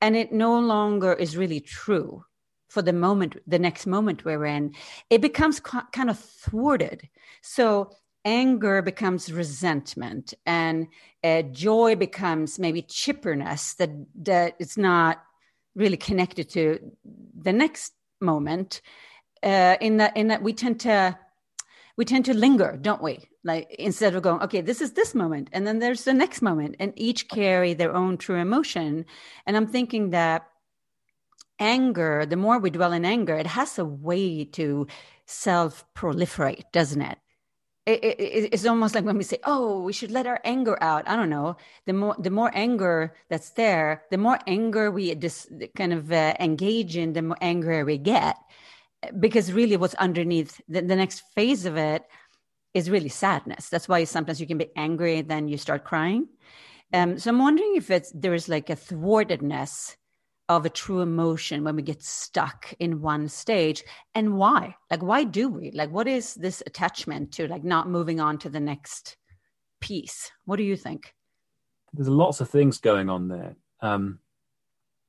and 0.00 0.16
it 0.16 0.32
no 0.32 0.58
longer 0.58 1.12
is 1.12 1.36
really 1.36 1.60
true 1.60 2.24
for 2.68 2.82
the 2.82 2.92
moment, 2.92 3.36
the 3.46 3.58
next 3.58 3.86
moment 3.86 4.24
we're 4.24 4.44
in, 4.44 4.74
it 5.08 5.20
becomes 5.20 5.60
kind 5.60 6.10
of 6.10 6.18
thwarted. 6.18 7.08
So 7.40 7.90
anger 8.24 8.82
becomes 8.82 9.32
resentment 9.32 10.34
and 10.44 10.88
uh, 11.22 11.42
joy 11.42 11.94
becomes 11.94 12.58
maybe 12.58 12.82
chipperness 12.82 13.74
that 13.74 13.90
that 14.22 14.56
it's 14.58 14.76
not 14.76 15.22
really 15.74 15.96
connected 15.96 16.48
to 16.50 16.78
the 17.38 17.52
next 17.52 17.92
moment 18.20 18.80
uh, 19.42 19.76
in 19.80 19.98
that 19.98 20.16
in 20.16 20.28
that 20.28 20.42
we 20.42 20.52
tend 20.52 20.80
to 20.80 21.16
we 21.96 22.04
tend 22.04 22.24
to 22.24 22.34
linger 22.34 22.76
don't 22.80 23.02
we 23.02 23.18
like 23.44 23.70
instead 23.78 24.14
of 24.14 24.22
going 24.22 24.40
okay 24.40 24.60
this 24.60 24.80
is 24.80 24.92
this 24.92 25.14
moment 25.14 25.48
and 25.52 25.66
then 25.66 25.78
there's 25.78 26.04
the 26.04 26.14
next 26.14 26.42
moment 26.42 26.76
and 26.78 26.92
each 26.96 27.28
carry 27.28 27.74
their 27.74 27.94
own 27.94 28.16
true 28.16 28.36
emotion 28.36 29.04
and 29.46 29.56
i'm 29.56 29.66
thinking 29.66 30.10
that 30.10 30.46
anger 31.60 32.26
the 32.26 32.36
more 32.36 32.58
we 32.58 32.70
dwell 32.70 32.92
in 32.92 33.04
anger 33.04 33.36
it 33.36 33.46
has 33.46 33.78
a 33.78 33.84
way 33.84 34.44
to 34.44 34.86
self 35.26 35.84
proliferate 35.94 36.64
doesn't 36.72 37.02
it 37.02 37.18
it, 37.86 38.02
it, 38.02 38.48
it's 38.52 38.64
almost 38.64 38.94
like 38.94 39.04
when 39.04 39.18
we 39.18 39.24
say, 39.24 39.38
"Oh, 39.44 39.82
we 39.82 39.92
should 39.92 40.10
let 40.10 40.26
our 40.26 40.40
anger 40.44 40.82
out." 40.82 41.06
I 41.06 41.16
don't 41.16 41.28
know. 41.28 41.56
The 41.86 41.92
more 41.92 42.16
the 42.18 42.30
more 42.30 42.50
anger 42.54 43.14
that's 43.28 43.50
there, 43.50 44.04
the 44.10 44.16
more 44.16 44.38
anger 44.46 44.90
we 44.90 45.14
just 45.14 45.52
kind 45.76 45.92
of 45.92 46.10
uh, 46.10 46.34
engage 46.40 46.96
in, 46.96 47.12
the 47.12 47.22
more 47.22 47.36
angrier 47.40 47.84
we 47.84 47.98
get. 47.98 48.36
Because 49.18 49.52
really, 49.52 49.76
what's 49.76 49.94
underneath 49.94 50.60
the, 50.68 50.82
the 50.82 50.96
next 50.96 51.22
phase 51.34 51.66
of 51.66 51.76
it 51.76 52.02
is 52.74 52.90
really 52.90 53.08
sadness. 53.08 53.68
That's 53.68 53.88
why 53.88 54.04
sometimes 54.04 54.40
you 54.40 54.46
can 54.46 54.58
be 54.58 54.70
angry, 54.76 55.22
then 55.22 55.48
you 55.48 55.56
start 55.56 55.84
crying. 55.84 56.28
Um, 56.92 57.18
so 57.18 57.30
I'm 57.30 57.38
wondering 57.38 57.74
if 57.76 57.90
it's 57.90 58.12
there 58.12 58.34
is 58.34 58.48
like 58.48 58.70
a 58.70 58.76
thwartedness 58.76 59.96
of 60.48 60.66
a 60.66 60.70
true 60.70 61.00
emotion 61.00 61.64
when 61.64 61.76
we 61.76 61.82
get 61.82 62.02
stuck 62.02 62.74
in 62.78 63.00
one 63.00 63.28
stage 63.28 63.82
and 64.14 64.36
why? 64.36 64.76
Like 64.90 65.02
why 65.02 65.24
do 65.24 65.48
we? 65.48 65.70
Like 65.70 65.90
what 65.90 66.06
is 66.06 66.34
this 66.34 66.62
attachment 66.66 67.32
to 67.32 67.48
like 67.48 67.64
not 67.64 67.88
moving 67.88 68.20
on 68.20 68.38
to 68.38 68.50
the 68.50 68.60
next 68.60 69.16
piece? 69.80 70.30
What 70.44 70.56
do 70.56 70.62
you 70.62 70.76
think? 70.76 71.14
There's 71.92 72.08
lots 72.08 72.40
of 72.40 72.50
things 72.50 72.78
going 72.78 73.08
on 73.08 73.28
there. 73.28 73.56
Um 73.80 74.18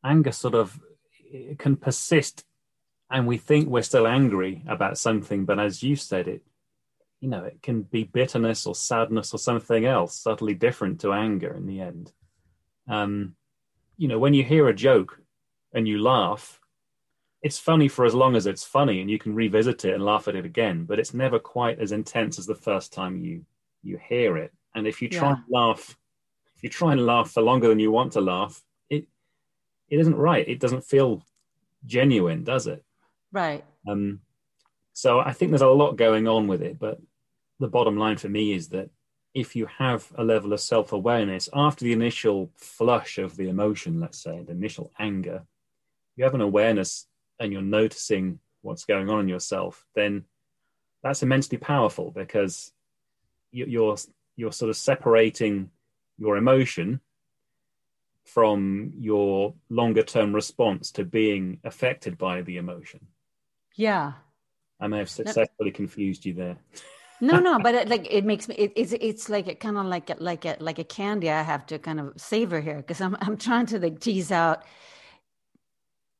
anger 0.03 0.31
sort 0.31 0.55
of 0.55 0.79
can 1.57 1.75
persist 1.75 2.45
and 3.09 3.27
we 3.27 3.37
think 3.37 3.67
we're 3.67 3.81
still 3.81 4.07
angry 4.07 4.63
about 4.67 4.97
something 4.97 5.45
but 5.45 5.59
as 5.59 5.83
you 5.83 5.95
said 5.95 6.27
it 6.27 6.43
you 7.21 7.29
know 7.29 7.43
it 7.43 7.61
can 7.61 7.81
be 7.81 8.03
bitterness 8.03 8.65
or 8.65 8.75
sadness 8.75 9.33
or 9.33 9.37
something 9.37 9.85
else 9.85 10.17
subtly 10.19 10.53
different 10.53 10.99
to 10.99 11.13
anger 11.13 11.53
in 11.53 11.65
the 11.65 11.79
end 11.79 12.11
um 12.87 13.35
you 13.97 14.07
know 14.07 14.19
when 14.19 14.33
you 14.33 14.43
hear 14.43 14.67
a 14.67 14.73
joke 14.73 15.19
and 15.75 15.87
you 15.87 16.01
laugh, 16.01 16.59
it's 17.43 17.59
funny 17.59 17.87
for 17.87 18.05
as 18.05 18.15
long 18.15 18.35
as 18.35 18.47
it's 18.47 18.63
funny 18.63 19.01
and 19.01 19.11
you 19.11 19.19
can 19.19 19.35
revisit 19.35 19.85
it 19.85 19.93
and 19.93 20.03
laugh 20.03 20.27
at 20.27 20.35
it 20.35 20.45
again, 20.45 20.85
but 20.85 20.97
it's 20.97 21.13
never 21.13 21.37
quite 21.37 21.79
as 21.79 21.91
intense 21.91 22.39
as 22.39 22.47
the 22.47 22.55
first 22.55 22.91
time 22.91 23.17
you 23.17 23.45
you 23.83 23.99
hear 24.09 24.37
it. 24.37 24.51
And 24.73 24.87
if 24.87 24.99
you 25.01 25.09
try 25.09 25.29
yeah. 25.29 25.35
and 25.35 25.43
laugh, 25.49 25.95
if 26.55 26.63
you 26.63 26.69
try 26.69 26.93
and 26.93 27.05
laugh 27.05 27.29
for 27.29 27.43
longer 27.43 27.67
than 27.67 27.77
you 27.77 27.91
want 27.91 28.13
to 28.13 28.21
laugh, 28.21 28.63
it 28.89 29.05
it 29.89 29.99
isn't 29.99 30.15
right. 30.15 30.47
It 30.47 30.59
doesn't 30.59 30.85
feel 30.85 31.23
genuine, 31.85 32.43
does 32.43 32.65
it? 32.65 32.83
Right. 33.35 33.65
Um 33.85 34.21
so 34.93 35.19
I 35.19 35.33
think 35.33 35.51
there's 35.51 35.61
a 35.61 35.67
lot 35.67 35.97
going 35.97 36.25
on 36.25 36.47
with 36.47 36.61
it, 36.61 36.79
but 36.79 36.99
the 37.59 37.67
bottom 37.67 37.97
line 37.97 38.15
for 38.15 38.29
me 38.29 38.53
is 38.53 38.69
that 38.69 38.89
if 39.33 39.53
you 39.53 39.65
have 39.65 40.09
a 40.17 40.23
level 40.23 40.53
of 40.53 40.61
self 40.61 40.93
awareness 40.93 41.49
after 41.53 41.83
the 41.83 41.91
initial 41.91 42.49
flush 42.55 43.17
of 43.17 43.35
the 43.35 43.49
emotion, 43.49 43.99
let's 43.99 44.23
say, 44.23 44.41
the 44.41 44.53
initial 44.53 44.93
anger, 44.97 45.43
you 46.15 46.23
have 46.23 46.33
an 46.33 46.39
awareness 46.39 47.07
and 47.37 47.51
you're 47.51 47.61
noticing 47.61 48.39
what's 48.61 48.85
going 48.85 49.09
on 49.09 49.19
in 49.19 49.27
yourself, 49.27 49.85
then 49.95 50.23
that's 51.03 51.21
immensely 51.21 51.57
powerful 51.57 52.11
because 52.11 52.71
you're 53.51 53.97
you're 54.37 54.51
sort 54.53 54.69
of 54.69 54.77
separating 54.77 55.69
your 56.17 56.37
emotion 56.37 57.01
from 58.23 58.93
your 58.97 59.53
longer 59.69 60.03
term 60.03 60.33
response 60.33 60.91
to 60.91 61.03
being 61.03 61.59
affected 61.65 62.17
by 62.17 62.41
the 62.41 62.55
emotion. 62.55 63.01
Yeah. 63.75 64.13
I 64.79 64.87
may 64.87 64.99
have 64.99 65.09
successfully 65.09 65.71
no. 65.71 65.75
confused 65.75 66.25
you 66.25 66.33
there. 66.33 66.57
no, 67.21 67.39
no, 67.39 67.59
but 67.63 67.75
it, 67.75 67.89
like 67.89 68.07
it 68.09 68.25
makes 68.25 68.47
me. 68.47 68.55
It, 68.55 68.73
it's 68.75 68.93
it's 68.93 69.29
like 69.29 69.47
it 69.47 69.59
kind 69.59 69.77
of 69.77 69.85
like 69.85 70.09
a, 70.09 70.17
like 70.19 70.45
a 70.45 70.57
like 70.59 70.79
a 70.79 70.83
candy. 70.83 71.29
I 71.29 71.43
have 71.43 71.65
to 71.67 71.79
kind 71.79 71.99
of 71.99 72.13
savor 72.17 72.59
here 72.59 72.77
because 72.77 72.99
I'm 72.99 73.15
I'm 73.21 73.37
trying 73.37 73.67
to 73.67 73.79
like 73.79 73.99
tease 73.99 74.31
out 74.31 74.63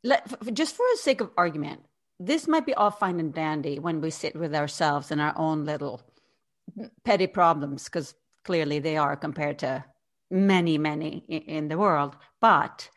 let, 0.05 0.53
just 0.53 0.75
for 0.75 0.85
the 0.91 0.97
sake 0.97 1.19
of 1.19 1.31
argument, 1.35 1.81
this 2.19 2.47
might 2.47 2.65
be 2.65 2.75
all 2.75 2.91
fine 2.91 3.19
and 3.19 3.33
dandy 3.33 3.79
when 3.79 3.99
we 3.99 4.11
sit 4.11 4.35
with 4.35 4.55
ourselves 4.55 5.11
and 5.11 5.19
our 5.19 5.33
own 5.35 5.65
little 5.65 6.01
petty 7.03 7.27
problems, 7.27 7.85
because 7.85 8.13
clearly 8.43 8.79
they 8.79 8.97
are 8.97 9.17
compared 9.17 9.59
to 9.59 9.83
many, 10.29 10.77
many 10.77 11.23
in 11.27 11.67
the 11.67 11.77
world. 11.77 12.15
But 12.39 12.89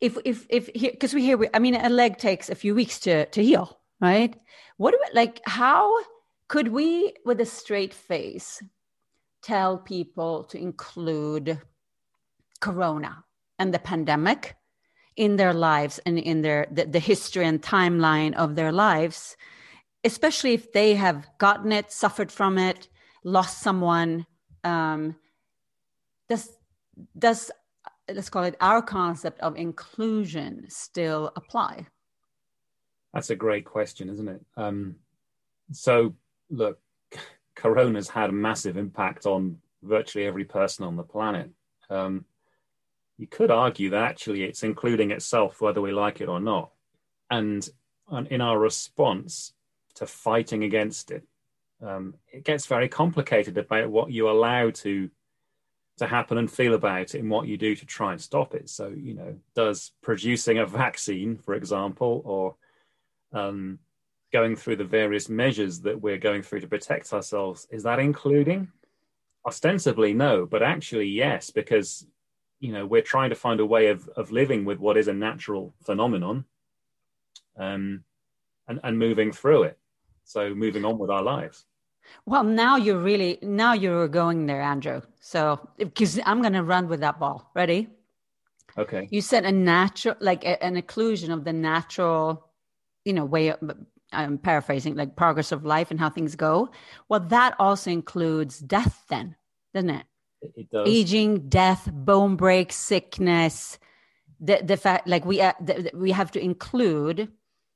if 0.00 0.16
if 0.24 0.46
if 0.48 0.72
because 0.72 1.14
we 1.14 1.22
hear, 1.22 1.36
we, 1.36 1.48
I 1.52 1.58
mean, 1.58 1.74
a 1.74 1.88
leg 1.88 2.18
takes 2.18 2.48
a 2.48 2.54
few 2.54 2.74
weeks 2.74 3.00
to 3.00 3.26
to 3.26 3.42
heal, 3.42 3.80
right? 4.00 4.34
What 4.76 4.94
we 4.94 5.14
like? 5.14 5.40
How 5.44 5.92
could 6.48 6.68
we, 6.68 7.14
with 7.24 7.40
a 7.40 7.46
straight 7.46 7.94
face, 7.94 8.62
tell 9.42 9.78
people 9.78 10.44
to 10.44 10.58
include 10.58 11.60
Corona 12.60 13.24
and 13.58 13.74
the 13.74 13.78
pandemic? 13.78 14.56
in 15.16 15.36
their 15.36 15.52
lives 15.52 16.00
and 16.06 16.18
in 16.18 16.40
their 16.40 16.66
the, 16.70 16.86
the 16.86 16.98
history 16.98 17.44
and 17.44 17.60
timeline 17.60 18.32
of 18.34 18.54
their 18.54 18.72
lives 18.72 19.36
especially 20.04 20.54
if 20.54 20.72
they 20.72 20.94
have 20.94 21.28
gotten 21.36 21.72
it 21.72 21.92
suffered 21.92 22.32
from 22.32 22.56
it 22.56 22.88
lost 23.24 23.60
someone 23.60 24.24
um, 24.64 25.16
does 26.28 26.48
does 27.18 27.50
let's 28.14 28.30
call 28.30 28.44
it 28.44 28.56
our 28.60 28.82
concept 28.82 29.40
of 29.40 29.56
inclusion 29.56 30.66
still 30.68 31.32
apply? 31.36 31.86
That's 33.12 33.30
a 33.30 33.36
great 33.36 33.64
question 33.64 34.08
isn't 34.08 34.28
it? 34.28 34.44
Um, 34.56 34.96
so 35.72 36.14
look 36.48 36.78
corona's 37.56 38.08
had 38.08 38.30
a 38.30 38.34
massive 38.34 38.76
impact 38.76 39.26
on 39.26 39.58
virtually 39.82 40.26
every 40.26 40.44
person 40.44 40.84
on 40.84 40.96
the 40.96 41.02
planet. 41.02 41.50
Um, 41.88 42.24
you 43.18 43.26
could 43.26 43.50
argue 43.50 43.90
that 43.90 44.02
actually 44.02 44.44
it's 44.44 44.62
including 44.62 45.10
itself 45.10 45.60
whether 45.60 45.80
we 45.80 45.92
like 45.92 46.20
it 46.20 46.28
or 46.28 46.40
not. 46.40 46.70
And 47.30 47.68
in 48.30 48.40
our 48.40 48.58
response 48.58 49.52
to 49.94 50.06
fighting 50.06 50.64
against 50.64 51.10
it, 51.10 51.22
um, 51.82 52.14
it 52.32 52.44
gets 52.44 52.66
very 52.66 52.88
complicated 52.88 53.56
about 53.58 53.90
what 53.90 54.10
you 54.10 54.28
allow 54.28 54.70
to 54.70 55.10
to 56.00 56.06
happen 56.06 56.38
and 56.38 56.50
feel 56.50 56.72
about 56.72 57.14
it 57.14 57.20
and 57.20 57.30
what 57.30 57.46
you 57.46 57.58
do 57.58 57.76
to 57.76 57.84
try 57.84 58.12
and 58.12 58.20
stop 58.20 58.54
it. 58.54 58.70
So, 58.70 58.88
you 58.88 59.12
know, 59.12 59.36
does 59.54 59.92
producing 60.02 60.56
a 60.58 60.64
vaccine, 60.64 61.36
for 61.36 61.54
example, 61.54 62.22
or 62.24 62.56
um, 63.38 63.78
going 64.32 64.56
through 64.56 64.76
the 64.76 64.84
various 64.84 65.28
measures 65.28 65.80
that 65.82 66.00
we're 66.00 66.16
going 66.16 66.40
through 66.40 66.60
to 66.60 66.68
protect 66.68 67.12
ourselves, 67.12 67.66
is 67.70 67.82
that 67.82 67.98
including? 67.98 68.68
Ostensibly, 69.46 70.14
no, 70.14 70.46
but 70.46 70.62
actually, 70.62 71.06
yes, 71.06 71.50
because 71.50 72.06
you 72.60 72.72
know 72.72 72.86
we're 72.86 73.02
trying 73.02 73.30
to 73.30 73.36
find 73.36 73.60
a 73.60 73.66
way 73.66 73.88
of 73.88 74.08
of 74.16 74.30
living 74.30 74.64
with 74.64 74.78
what 74.78 74.96
is 74.96 75.08
a 75.08 75.14
natural 75.14 75.74
phenomenon, 75.82 76.44
um, 77.58 78.04
and 78.68 78.80
and 78.84 78.98
moving 78.98 79.32
through 79.32 79.64
it. 79.64 79.78
So 80.24 80.54
moving 80.54 80.84
on 80.84 80.98
with 80.98 81.10
our 81.10 81.22
lives. 81.22 81.64
Well, 82.26 82.44
now 82.44 82.76
you're 82.76 82.98
really 83.02 83.38
now 83.40 83.72
you're 83.72 84.08
going 84.08 84.46
there, 84.46 84.60
Andrew. 84.60 85.00
So 85.20 85.68
because 85.76 86.18
I'm 86.24 86.40
going 86.40 86.54
to 86.54 86.62
run 86.62 86.88
with 86.88 87.00
that 87.00 87.20
ball. 87.20 87.50
Ready? 87.54 87.88
Okay. 88.76 89.08
You 89.10 89.20
said 89.20 89.44
a 89.44 89.52
natural, 89.52 90.16
like 90.20 90.44
a, 90.44 90.62
an 90.62 90.80
occlusion 90.80 91.32
of 91.32 91.44
the 91.44 91.52
natural, 91.52 92.46
you 93.04 93.12
know, 93.12 93.24
way. 93.24 93.48
Of, 93.48 93.58
I'm 94.12 94.38
paraphrasing, 94.38 94.96
like 94.96 95.14
progress 95.14 95.52
of 95.52 95.64
life 95.64 95.92
and 95.92 96.00
how 96.00 96.10
things 96.10 96.34
go. 96.34 96.70
Well, 97.08 97.20
that 97.20 97.54
also 97.60 97.92
includes 97.92 98.58
death, 98.58 99.04
then, 99.08 99.36
doesn't 99.72 99.90
it? 99.90 100.06
It 100.56 100.70
does. 100.70 100.88
Aging, 100.88 101.48
death, 101.48 101.88
bone 101.92 102.36
break, 102.36 102.72
sickness. 102.72 103.78
The 104.40 104.62
the 104.64 104.76
fact, 104.76 105.06
like 105.06 105.24
we 105.24 105.40
uh, 105.40 105.52
the, 105.60 105.90
we 105.94 106.12
have 106.12 106.32
to 106.32 106.40
include 106.40 107.28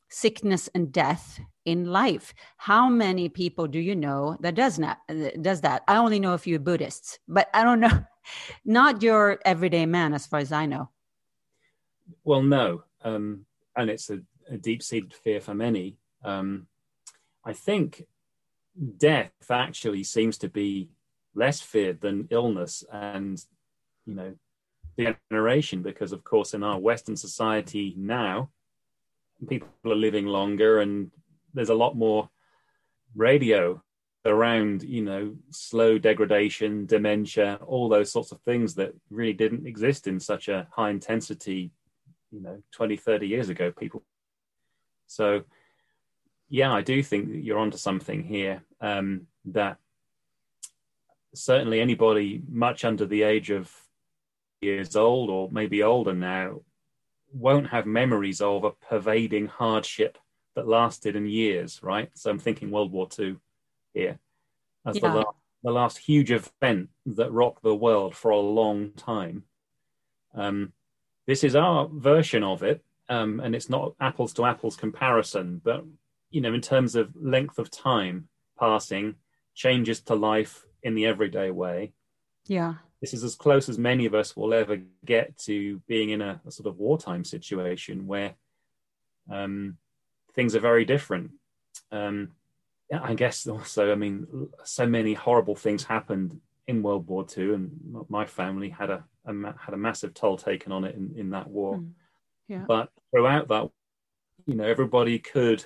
sickness 0.09 0.69
and 0.75 0.91
death 0.91 1.41
in 1.65 1.87
life. 1.87 2.35
How 2.57 2.89
many 2.89 3.29
people 3.29 3.67
do 3.67 3.79
you 3.79 3.97
know 3.97 4.37
that 4.41 4.55
does 4.55 4.79
not 4.79 4.99
does 5.41 5.61
that? 5.63 5.83
I 5.89 5.97
only 5.97 6.21
know 6.21 6.35
a 6.35 6.39
few 6.39 6.59
Buddhists, 6.59 7.19
but 7.29 7.49
I 7.55 7.65
don't 7.65 7.81
know, 7.81 8.05
not 8.65 9.03
your 9.03 9.39
everyday 9.45 9.87
man, 9.87 10.15
as 10.15 10.27
far 10.27 10.41
as 10.41 10.53
I 10.53 10.67
know. 10.67 10.91
Well, 12.23 12.43
no, 12.43 12.85
um, 13.03 13.47
and 13.77 13.91
it's 13.91 14.11
a, 14.11 14.21
a 14.51 14.59
deep-seated 14.59 15.15
fear 15.15 15.41
for 15.41 15.55
many. 15.55 15.97
Um, 16.23 16.67
I 17.45 17.53
think 17.53 18.05
death 18.99 19.33
actually 19.51 20.05
seems 20.05 20.39
to 20.39 20.49
be 20.49 20.91
less 21.35 21.61
feared 21.61 22.01
than 22.01 22.29
illness 22.31 22.85
and 22.93 23.45
you 24.07 24.15
know 24.15 24.35
the 24.97 25.17
generation 25.31 25.83
because 25.83 26.13
of 26.13 26.23
course 26.25 26.55
in 26.55 26.63
our 26.63 26.79
western 26.79 27.17
society 27.17 27.95
now 27.97 28.51
people 29.49 29.69
are 29.87 29.97
living 29.97 30.27
longer 30.27 30.81
and 30.81 31.11
there's 31.55 31.71
a 31.71 31.75
lot 31.75 31.97
more 31.97 32.29
radio 33.15 33.83
around 34.27 34.83
you 34.83 35.03
know 35.03 35.35
slow 35.51 35.99
degradation 35.99 36.87
dementia 36.87 37.59
all 37.67 37.89
those 37.89 38.11
sorts 38.11 38.33
of 38.33 38.41
things 38.41 38.75
that 38.75 38.93
really 39.11 39.35
didn't 39.35 39.67
exist 39.67 40.07
in 40.07 40.19
such 40.19 40.49
a 40.49 40.67
high 40.71 40.91
intensity 40.91 41.71
you 42.31 42.41
know 42.41 42.63
20 42.73 42.97
30 42.97 43.29
years 43.29 43.49
ago 43.49 43.71
people. 43.71 44.03
So 45.07 45.45
yeah 46.49 46.73
i 46.73 46.83
do 46.83 47.03
think 47.03 47.29
that 47.29 47.43
you're 47.45 47.59
onto 47.59 47.77
something 47.77 48.23
here 48.23 48.63
um, 48.81 49.27
that 49.47 49.79
certainly 51.35 51.81
anybody 51.81 52.43
much 52.49 52.85
under 52.85 53.07
the 53.07 53.23
age 53.23 53.51
of 53.51 53.71
years 54.61 54.97
old 54.97 55.31
or 55.31 55.51
maybe 55.51 55.83
older 55.83 56.15
now 56.15 56.61
won't 57.33 57.69
have 57.69 57.87
memories 57.87 58.41
of 58.41 58.65
a 58.65 58.71
pervading 58.71 59.47
hardship 59.47 60.17
that 60.55 60.69
lasted 60.69 61.17
in 61.17 61.27
years, 61.27 61.81
right? 61.83 62.11
So 62.15 62.31
I'm 62.31 62.39
thinking 62.39 62.71
World 62.71 62.93
War 62.93 63.09
II 63.19 63.37
here 63.93 64.19
as 64.87 64.97
yeah. 64.97 65.11
the, 65.11 65.17
last, 65.17 65.37
the 65.63 65.71
last 65.71 65.99
huge 65.99 66.31
event 66.31 66.91
that 67.07 67.33
rocked 67.33 67.63
the 67.63 67.75
world 67.75 68.15
for 68.15 68.31
a 68.31 68.39
long 68.39 68.93
time. 68.93 69.45
Um, 70.35 70.73
this 71.27 71.45
is 71.45 71.57
our 71.57 71.89
version 71.89 72.43
of 72.43 72.63
it, 72.63 72.85
um, 73.09 73.41
and 73.41 73.55
it's 73.55 73.71
not 73.71 73.95
apples 74.01 74.33
to 74.35 74.45
apples 74.45 74.77
comparison, 74.77 75.61
but 75.65 75.85
you 76.31 76.41
know, 76.41 76.53
in 76.53 76.61
terms 76.61 76.97
of 76.97 77.15
length 77.15 77.59
of 77.59 77.71
time 77.71 78.29
passing, 78.59 79.15
changes 79.55 80.01
to 80.03 80.15
life 80.15 80.65
in 80.83 80.95
the 80.95 81.07
everyday 81.07 81.51
way. 81.51 81.93
Yeah. 82.47 82.75
This 83.01 83.15
is 83.15 83.23
as 83.23 83.35
close 83.35 83.69
as 83.69 83.79
many 83.79 84.07
of 84.07 84.15
us 84.15 84.37
will 84.37 84.53
ever 84.53 84.79
get 85.05 85.37
to 85.41 85.81
being 85.87 86.11
in 86.11 86.21
a, 86.21 86.41
a 86.47 86.51
sort 86.51 86.67
of 86.67 86.79
wartime 86.79 87.25
situation 87.25 88.07
where 88.07 88.35
um, 89.31 89.79
things 90.35 90.55
are 90.55 90.61
very 90.61 90.85
different. 90.85 91.31
Um, 91.91 92.33
I 92.93 93.15
guess 93.15 93.47
also, 93.47 93.91
I 93.91 93.95
mean, 93.95 94.27
so 94.65 94.87
many 94.87 95.15
horrible 95.15 95.57
things 95.57 95.85
happened 95.85 96.41
in 96.67 96.83
World 96.83 97.07
War 97.09 97.27
II, 97.37 97.55
and 97.55 98.07
my 98.09 98.25
family 98.25 98.69
had 98.69 98.91
a, 98.91 99.05
a 99.27 99.33
had 99.59 99.75
a 99.75 99.79
massive 99.79 100.15
toll 100.15 100.37
taken 100.37 100.73
on 100.73 100.85
it 100.85 100.95
in, 100.95 101.15
in 101.17 101.31
that 101.31 101.49
war. 101.49 101.79
Mm. 101.79 101.91
Yeah. 102.49 102.65
But 102.67 102.91
throughout 103.11 103.49
that, 103.49 103.71
you 104.47 104.55
know, 104.55 104.65
everybody 104.65 105.19
could, 105.19 105.65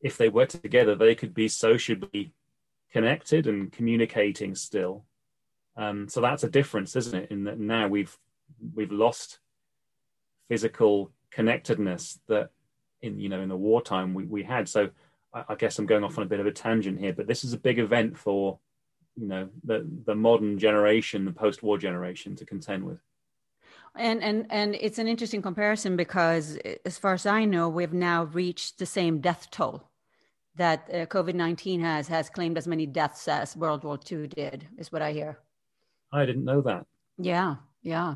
if 0.00 0.16
they 0.16 0.28
worked 0.28 0.62
together, 0.62 0.94
they 0.94 1.14
could 1.14 1.34
be 1.34 1.48
socially 1.48 2.32
connected 2.92 3.46
and 3.46 3.72
communicating 3.72 4.54
still. 4.54 5.04
Um, 5.76 6.08
so 6.08 6.20
that's 6.20 6.44
a 6.44 6.50
difference, 6.50 6.94
isn't 6.94 7.24
it? 7.24 7.30
In 7.30 7.44
that 7.44 7.58
now 7.58 7.88
we've 7.88 8.16
we've 8.74 8.92
lost 8.92 9.40
physical 10.48 11.10
connectedness 11.30 12.20
that 12.28 12.50
in 13.04 13.20
you 13.20 13.28
know 13.28 13.40
in 13.40 13.48
the 13.48 13.56
wartime 13.56 14.14
we, 14.14 14.24
we 14.24 14.42
had. 14.42 14.68
So 14.68 14.90
I, 15.32 15.44
I 15.50 15.54
guess 15.54 15.78
I'm 15.78 15.86
going 15.86 16.04
off 16.04 16.18
on 16.18 16.24
a 16.24 16.28
bit 16.28 16.40
of 16.40 16.46
a 16.46 16.52
tangent 16.52 16.98
here, 16.98 17.12
but 17.12 17.26
this 17.26 17.44
is 17.44 17.52
a 17.52 17.58
big 17.58 17.78
event 17.78 18.16
for 18.18 18.58
you 19.16 19.28
know 19.28 19.48
the 19.64 19.86
the 20.06 20.14
modern 20.14 20.58
generation, 20.58 21.24
the 21.24 21.32
post-war 21.32 21.78
generation 21.78 22.36
to 22.36 22.44
contend 22.44 22.84
with. 22.84 22.98
And 23.96 24.22
and 24.22 24.46
and 24.50 24.74
it's 24.74 24.98
an 24.98 25.06
interesting 25.06 25.42
comparison 25.42 25.96
because, 25.96 26.58
as 26.84 26.98
far 26.98 27.14
as 27.14 27.26
I 27.26 27.44
know, 27.44 27.68
we've 27.68 27.92
now 27.92 28.24
reached 28.24 28.78
the 28.78 28.86
same 28.86 29.20
death 29.20 29.48
toll 29.52 29.88
that 30.56 30.88
uh, 30.92 31.06
COVID 31.06 31.34
nineteen 31.34 31.80
has 31.80 32.08
has 32.08 32.28
claimed 32.28 32.58
as 32.58 32.66
many 32.66 32.86
deaths 32.86 33.28
as 33.28 33.56
World 33.56 33.84
War 33.84 33.98
II 34.10 34.26
did. 34.26 34.66
Is 34.78 34.90
what 34.90 35.02
I 35.02 35.12
hear. 35.12 35.38
I 36.12 36.26
didn't 36.26 36.44
know 36.44 36.60
that. 36.62 36.86
Yeah, 37.18 37.56
yeah. 37.84 38.14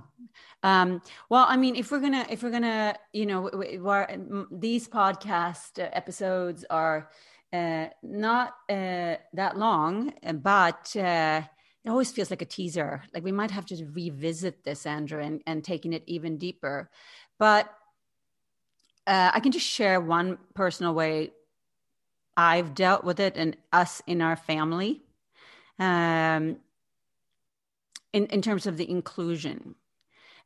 Um, 0.63 1.03
well, 1.29 1.47
I 1.49 1.57
mean, 1.57 1.77
if 1.77 1.93
we're 1.93 2.01
gonna, 2.01 2.27
if 2.29 2.43
we're 2.43 2.51
gonna, 2.51 2.97
you 3.13 3.27
know, 3.27 4.47
these 4.51 4.89
podcast 4.89 5.79
episodes 5.79 6.65
are 6.69 7.11
uh, 7.53 7.87
not 8.03 8.55
uh, 8.69 9.17
that 9.35 9.57
long, 9.57 10.13
but 10.43 10.97
uh, 10.97 11.43
it 11.85 11.91
always 11.91 12.11
feels 12.11 12.31
like 12.31 12.43
a 12.43 12.47
teaser. 12.47 13.03
Like 13.15 13.25
we 13.25 13.33
might 13.33 13.51
have 13.51 13.67
to 13.67 13.87
revisit 13.93 14.65
this, 14.65 14.87
Andrew, 14.87 15.21
and, 15.21 15.43
and 15.47 15.63
taking 15.63 15.93
it 15.93 16.03
even 16.07 16.39
deeper. 16.39 16.91
But 17.39 17.67
uh, 19.07 19.31
I 19.33 19.41
can 19.41 19.53
just 19.53 19.67
share 19.67 20.01
one 20.01 20.39
personal 20.55 20.95
way 20.95 21.33
I've 22.37 22.75
dealt 22.75 23.05
with 23.05 23.21
it 23.21 23.37
and 23.37 23.57
us 23.73 24.03
in 24.07 24.23
our 24.23 24.37
family. 24.37 25.03
Um, 25.79 26.59
in, 28.19 28.27
in 28.27 28.43
terms 28.43 28.67
of 28.67 28.77
the 28.77 28.91
inclusion. 28.91 29.77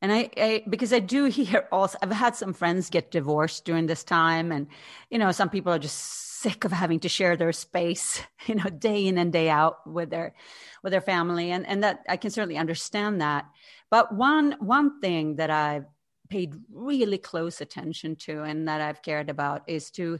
And 0.03 0.13
I, 0.13 0.31
I, 0.37 0.63
because 0.69 0.93
I 0.93 0.99
do 0.99 1.25
hear 1.25 1.69
also, 1.73 1.97
I've 2.03 2.13
had 2.13 2.37
some 2.37 2.53
friends 2.53 2.91
get 2.91 3.11
divorced 3.11 3.65
during 3.65 3.87
this 3.87 4.05
time. 4.05 4.53
And, 4.53 4.67
you 5.11 5.19
know, 5.19 5.33
some 5.33 5.49
people 5.49 5.73
are 5.73 5.79
just 5.79 5.99
sick 6.43 6.65
of 6.65 6.73
having 6.73 7.01
to 7.01 7.09
share 7.09 7.35
their 7.35 7.53
space, 7.53 8.21
you 8.47 8.57
know, 8.57 8.65
day 8.65 9.07
in 9.07 9.17
and 9.17 9.33
day 9.33 9.49
out 9.49 9.87
with 9.87 10.11
their, 10.11 10.35
with 10.83 10.91
their 10.91 11.01
family. 11.01 11.51
And, 11.51 11.67
and 11.67 11.83
that 11.83 12.01
I 12.09 12.19
can 12.19 12.31
certainly 12.31 12.59
understand 12.59 13.23
that. 13.23 13.47
But 13.91 14.15
one, 14.15 14.57
one 14.59 15.01
thing 15.01 15.37
that 15.37 15.51
I've 15.51 15.87
paid 16.29 16.53
really 16.71 17.19
close 17.19 17.63
attention 17.63 18.17
to 18.17 18.43
and 18.43 18.69
that 18.69 18.83
I've 18.83 19.03
cared 19.03 19.31
about 19.31 19.63
is 19.67 19.91
to, 19.93 20.19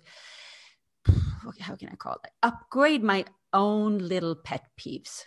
how 1.61 1.77
can 1.77 1.91
I 1.93 1.97
call 1.97 2.19
it? 2.25 2.31
Upgrade 2.43 3.03
my 3.03 3.27
own 3.53 3.99
little 3.99 4.37
pet 4.37 4.65
peeves. 4.81 5.27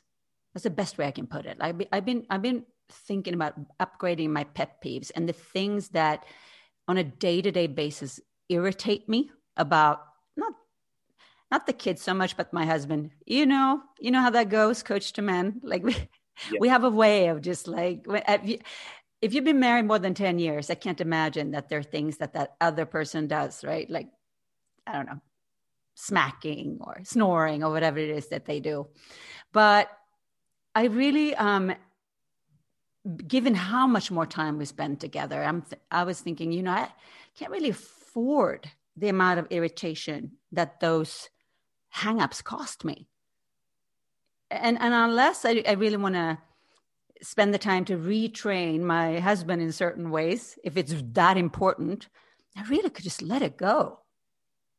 That's 0.56 0.64
the 0.64 0.72
best 0.72 0.98
way 0.98 1.06
I 1.06 1.12
can 1.12 1.28
put 1.28 1.46
it. 1.46 1.58
I've 1.60 1.78
been, 1.78 1.88
I've 1.92 2.06
been, 2.06 2.26
I've 2.30 2.42
been 2.42 2.64
thinking 2.90 3.34
about 3.34 3.56
upgrading 3.78 4.30
my 4.30 4.46
pet 4.46 4.82
peeves 4.84 5.12
and 5.16 5.28
the 5.28 5.34
things 5.34 5.90
that 5.90 6.26
on 6.88 6.98
a 6.98 7.04
day-to-day 7.04 7.68
basis 7.68 8.20
irritate 8.50 9.10
me 9.10 9.32
about 9.58 10.04
not 10.38 10.54
not 11.52 11.66
the 11.66 11.74
kids 11.74 12.02
so 12.02 12.14
much 12.14 12.38
but 12.38 12.54
my 12.54 12.66
husband 12.66 13.12
you 13.26 13.46
know 13.46 13.82
you 14.00 14.12
know 14.12 14.22
how 14.22 14.30
that 14.30 14.50
goes 14.50 14.84
coach 14.84 15.14
to 15.14 15.22
men 15.22 15.60
like 15.64 15.84
we, 15.84 15.94
yeah. 15.94 16.60
we 16.60 16.68
have 16.68 16.84
a 16.84 16.90
way 16.90 17.28
of 17.28 17.42
just 17.42 17.68
like 17.68 18.06
if 19.22 19.34
you've 19.34 19.44
been 19.44 19.60
married 19.60 19.86
more 19.86 20.00
than 20.00 20.14
10 20.14 20.38
years 20.38 20.70
i 20.70 20.76
can't 20.76 21.02
imagine 21.02 21.52
that 21.52 21.70
there 21.70 21.80
are 21.80 21.84
things 21.84 22.18
that 22.18 22.34
that 22.34 22.56
other 22.62 22.86
person 22.86 23.28
does 23.28 23.64
right 23.64 23.90
like 23.90 24.10
i 24.86 24.94
don't 24.94 25.08
know 25.08 25.22
smacking 25.96 26.78
or 26.82 27.00
snoring 27.04 27.64
or 27.64 27.72
whatever 27.72 27.98
it 27.98 28.10
is 28.10 28.28
that 28.28 28.46
they 28.46 28.60
do 28.60 28.88
but 29.54 29.90
I 30.76 30.86
really, 30.86 31.36
um, 31.36 31.74
given 33.28 33.56
how 33.56 33.88
much 33.88 34.12
more 34.12 34.26
time 34.26 34.58
we 34.58 34.66
spend 34.66 35.00
together, 35.00 35.44
I'm 35.44 35.62
th- 35.62 35.82
I 35.92 36.04
was 36.04 36.20
thinking, 36.22 36.52
you 36.52 36.64
know, 36.64 36.72
I 36.72 36.90
can't 37.38 37.52
really 37.52 37.70
afford 37.70 38.72
the 38.98 39.10
amount 39.10 39.40
of 39.40 39.48
irritation 39.50 40.34
that 40.52 40.80
those 40.80 41.30
hangups 41.96 42.44
cost 42.44 42.84
me. 42.86 43.08
and 44.52 44.78
and 44.80 44.94
unless 44.94 45.46
I, 45.46 45.64
I 45.68 45.74
really 45.74 45.98
want 45.98 46.16
to 46.16 46.38
spend 47.22 47.54
the 47.54 47.60
time 47.60 47.86
to 47.86 47.98
retrain 47.98 48.82
my 48.82 49.20
husband 49.20 49.62
in 49.62 49.72
certain 49.72 50.12
ways, 50.12 50.58
if 50.64 50.78
it's 50.78 50.94
that 51.14 51.38
important, 51.38 52.10
I 52.58 52.64
really 52.70 52.90
could 52.90 53.04
just 53.04 53.22
let 53.22 53.42
it 53.42 53.58
go. 53.58 54.00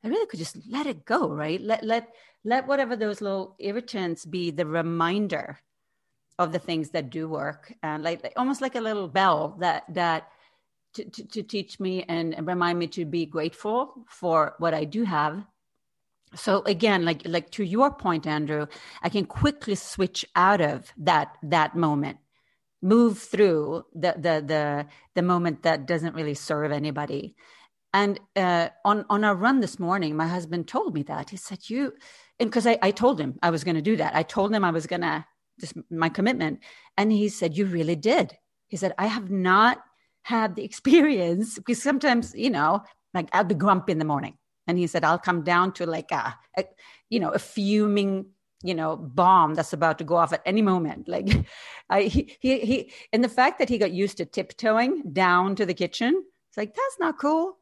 I 0.05 0.09
really 0.09 0.27
could 0.27 0.39
just 0.39 0.59
let 0.71 0.87
it 0.87 1.05
go, 1.05 1.29
right? 1.31 1.61
Let 1.61 1.85
let 1.85 2.09
let 2.45 2.67
whatever 2.69 2.97
those 2.97 3.21
little 3.21 3.57
irritants 3.59 4.25
be 4.27 4.51
the 4.51 4.67
reminder 4.67 5.59
of 6.39 6.53
the 6.53 6.59
things 6.59 6.91
that 6.91 7.11
do 7.11 7.29
work, 7.29 7.73
and 7.83 8.03
like, 8.03 8.33
almost 8.37 8.61
like 8.61 8.75
a 8.75 8.81
little 8.81 9.09
bell 9.09 9.57
that 9.61 9.85
that 9.95 10.29
to, 10.95 11.05
to, 11.05 11.25
to 11.29 11.43
teach 11.43 11.81
me 11.81 12.05
and, 12.05 12.35
and 12.35 12.47
remind 12.47 12.79
me 12.79 12.87
to 12.89 13.05
be 13.05 13.27
grateful 13.27 14.05
for 14.09 14.55
what 14.59 14.75
I 14.75 14.85
do 14.85 15.05
have. 15.05 15.45
So 16.35 16.63
again, 16.67 17.05
like 17.05 17.23
like 17.27 17.51
to 17.53 17.65
your 17.65 17.93
point, 17.93 18.27
Andrew, 18.27 18.67
I 19.03 19.09
can 19.09 19.27
quickly 19.27 19.75
switch 19.75 20.25
out 20.35 20.61
of 20.61 20.93
that 20.99 21.37
that 21.43 21.77
moment 21.77 22.19
move 22.83 23.19
through 23.19 23.85
the 23.95 24.13
the 24.17 24.45
the 24.47 24.87
the 25.15 25.23
moment 25.23 25.63
that 25.63 25.87
doesn't 25.87 26.15
really 26.15 26.35
serve 26.35 26.73
anybody 26.73 27.35
and 27.97 28.21
uh, 28.37 28.69
on 28.85 29.07
on 29.09 29.25
our 29.25 29.35
run 29.35 29.61
this 29.61 29.79
morning, 29.79 30.17
my 30.17 30.27
husband 30.29 30.69
told 30.69 30.95
me 30.95 31.03
that 31.05 31.31
he 31.31 31.39
said, 31.39 31.71
"You," 31.71 31.95
and 32.39 32.51
because 32.51 32.67
I, 32.67 32.79
I 32.83 32.91
told 32.91 33.19
him 33.19 33.39
I 33.43 33.49
was 33.51 33.65
going 33.65 33.77
to 33.77 33.83
do 33.83 33.97
that. 33.97 34.15
I 34.15 34.23
told 34.23 34.53
him 34.53 34.65
I 34.65 34.71
was 34.71 34.87
going 34.87 35.01
to 35.01 35.25
just 35.61 35.75
my 35.91 36.09
commitment, 36.09 36.61
and 36.97 37.13
he 37.13 37.29
said, 37.29 37.57
"You 37.57 37.67
really 37.67 37.97
did." 37.97 38.37
He 38.69 38.77
said, 38.77 38.95
"I 38.99 39.07
have 39.07 39.31
not 39.31 39.83
had 40.23 40.57
the 40.57 40.65
experience 40.69 41.57
because 41.57 41.83
sometimes 41.83 42.35
you 42.35 42.51
know, 42.51 42.83
like 43.15 43.29
I'll 43.33 43.45
be 43.45 43.55
grumpy 43.55 43.93
in 43.93 43.99
the 43.99 44.05
morning." 44.05 44.39
And 44.67 44.79
he 44.79 44.87
said, 44.87 45.05
"I'll 45.05 45.19
come 45.19 45.43
down 45.43 45.73
to 45.75 45.87
like 45.87 46.11
a, 46.13 46.35
a 46.57 46.65
you 47.11 47.21
know, 47.21 47.31
a 47.31 47.39
fuming." 47.39 48.27
you 48.63 48.75
know 48.75 48.97
bomb 48.97 49.53
that's 49.53 49.75
about 49.75 49.99
to 49.99 50.03
go 50.03 50.17
off 50.17 50.33
at 50.33 50.41
any 50.47 50.63
moment 50.63 51.07
like 51.15 51.29
I, 51.91 52.05
he, 52.05 52.35
he 52.41 52.61
he 52.61 52.93
and 53.13 53.23
the 53.23 53.29
fact 53.29 53.59
that 53.59 53.69
he 53.69 53.77
got 53.77 53.93
used 53.93 54.17
to 54.17 54.25
tiptoeing 54.25 55.13
down 55.13 55.57
to 55.57 55.67
the 55.67 55.75
kitchen 55.75 56.25
it's 56.49 56.57
like 56.57 56.75
that's 56.75 56.99
not 56.99 57.19
cool 57.19 57.59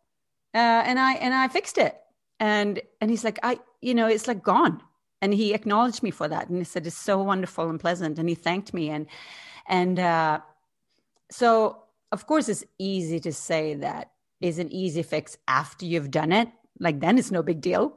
uh, 0.54 0.82
and 0.86 1.00
I 1.00 1.14
and 1.14 1.34
I 1.34 1.48
fixed 1.48 1.78
it. 1.78 1.96
And 2.38 2.80
and 3.00 3.10
he's 3.10 3.24
like, 3.24 3.40
I, 3.42 3.58
you 3.80 3.94
know, 3.94 4.06
it's 4.06 4.28
like 4.28 4.42
gone. 4.42 4.80
And 5.24 5.32
he 5.32 5.54
acknowledged 5.54 6.02
me 6.02 6.10
for 6.10 6.28
that, 6.28 6.50
and 6.50 6.58
he 6.58 6.64
said 6.64 6.86
it's 6.86 6.94
so 6.94 7.22
wonderful 7.22 7.70
and 7.70 7.80
pleasant. 7.80 8.18
And 8.18 8.28
he 8.28 8.34
thanked 8.34 8.74
me, 8.74 8.90
and 8.90 9.06
and 9.66 9.98
uh, 9.98 10.40
so 11.30 11.78
of 12.12 12.26
course 12.26 12.50
it's 12.50 12.62
easy 12.78 13.18
to 13.20 13.32
say 13.32 13.72
that 13.76 14.10
is 14.42 14.58
an 14.58 14.70
easy 14.70 15.02
fix 15.02 15.38
after 15.48 15.86
you've 15.86 16.10
done 16.10 16.30
it. 16.30 16.48
Like 16.78 17.00
then 17.00 17.16
it's 17.16 17.30
no 17.30 17.42
big 17.42 17.62
deal, 17.62 17.96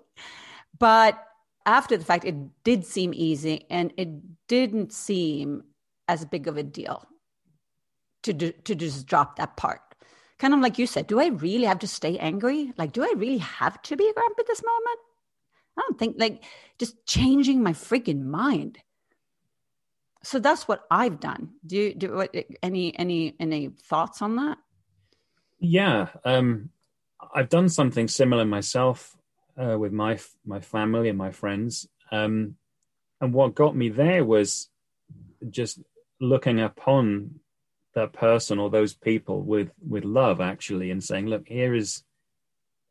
but 0.80 1.22
after 1.66 1.98
the 1.98 2.06
fact, 2.06 2.24
it 2.24 2.36
did 2.64 2.86
seem 2.86 3.12
easy, 3.14 3.66
and 3.70 3.92
it 3.98 4.08
didn't 4.48 4.94
seem 4.94 5.64
as 6.08 6.24
big 6.24 6.48
of 6.48 6.56
a 6.56 6.64
deal 6.64 7.06
to 8.24 8.32
do, 8.32 8.54
to 8.54 8.74
just 8.74 9.06
drop 9.06 9.36
that 9.36 9.58
part 9.58 9.82
kind 10.40 10.54
of 10.54 10.60
like 10.60 10.78
you 10.78 10.88
said, 10.88 11.08
do 11.08 11.20
I 11.20 11.28
really 11.28 11.66
have 11.66 11.80
to 11.80 11.88
stay 11.88 12.18
angry? 12.20 12.72
Like, 12.78 12.92
do 12.92 13.04
I 13.04 13.12
really 13.18 13.40
have 13.40 13.82
to 13.82 13.98
be 13.98 14.14
grumpy 14.14 14.42
at 14.42 14.48
this 14.48 14.64
moment? 14.64 15.00
I 15.78 15.82
don't 15.82 16.00
think 16.00 16.16
like 16.18 16.44
just 16.80 17.06
changing 17.06 17.62
my 17.62 17.74
freaking 17.74 18.24
mind. 18.24 18.80
So 20.24 20.40
that's 20.40 20.68
what 20.68 20.84
I've 20.90 21.20
done. 21.20 21.52
Do 21.66 21.78
you 21.78 21.94
do 21.94 22.16
what, 22.16 22.36
any 22.62 22.98
any 22.98 23.36
any 23.40 23.70
thoughts 23.70 24.22
on 24.22 24.36
that? 24.38 24.58
Yeah, 25.60 26.08
um, 26.26 26.70
I've 27.34 27.50
done 27.50 27.70
something 27.70 28.08
similar 28.08 28.46
myself 28.46 29.16
uh, 29.58 29.78
with 29.78 29.92
my 29.92 30.20
my 30.46 30.60
family 30.60 31.10
and 31.10 31.18
my 31.18 31.32
friends. 31.32 31.88
Um, 32.12 32.56
and 33.22 33.34
what 33.34 33.56
got 33.56 33.76
me 33.76 33.90
there 33.90 34.24
was 34.24 34.70
just 35.50 35.80
looking 36.20 36.60
upon 36.60 37.40
that 37.94 38.14
person 38.14 38.60
or 38.60 38.70
those 38.70 38.94
people 38.94 39.42
with 39.42 39.72
with 39.88 40.04
love 40.04 40.40
actually 40.40 40.92
and 40.92 41.04
saying 41.04 41.26
look 41.26 41.48
here 41.48 41.74
is 41.74 42.04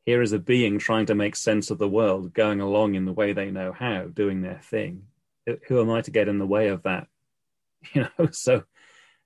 here 0.07 0.23
is 0.23 0.33
a 0.33 0.39
being 0.39 0.79
trying 0.79 1.07
to 1.07 1.17
make 1.17 1.35
sense 1.35 1.71
of 1.71 1.79
the 1.79 1.89
world 1.89 2.33
going 2.33 2.61
along 2.61 2.95
in 2.95 3.05
the 3.05 3.13
way 3.13 3.33
they 3.33 3.51
know 3.51 3.73
how 3.73 4.05
doing 4.05 4.41
their 4.41 4.61
thing. 4.63 5.03
Who 5.67 5.81
am 5.81 5.91
i 5.91 6.01
to 6.01 6.11
get 6.13 6.29
in 6.29 6.39
the 6.39 6.47
way 6.47 6.69
of 6.69 6.85
that? 6.85 7.09
You 7.93 8.09
know 8.19 8.31
so 8.33 8.65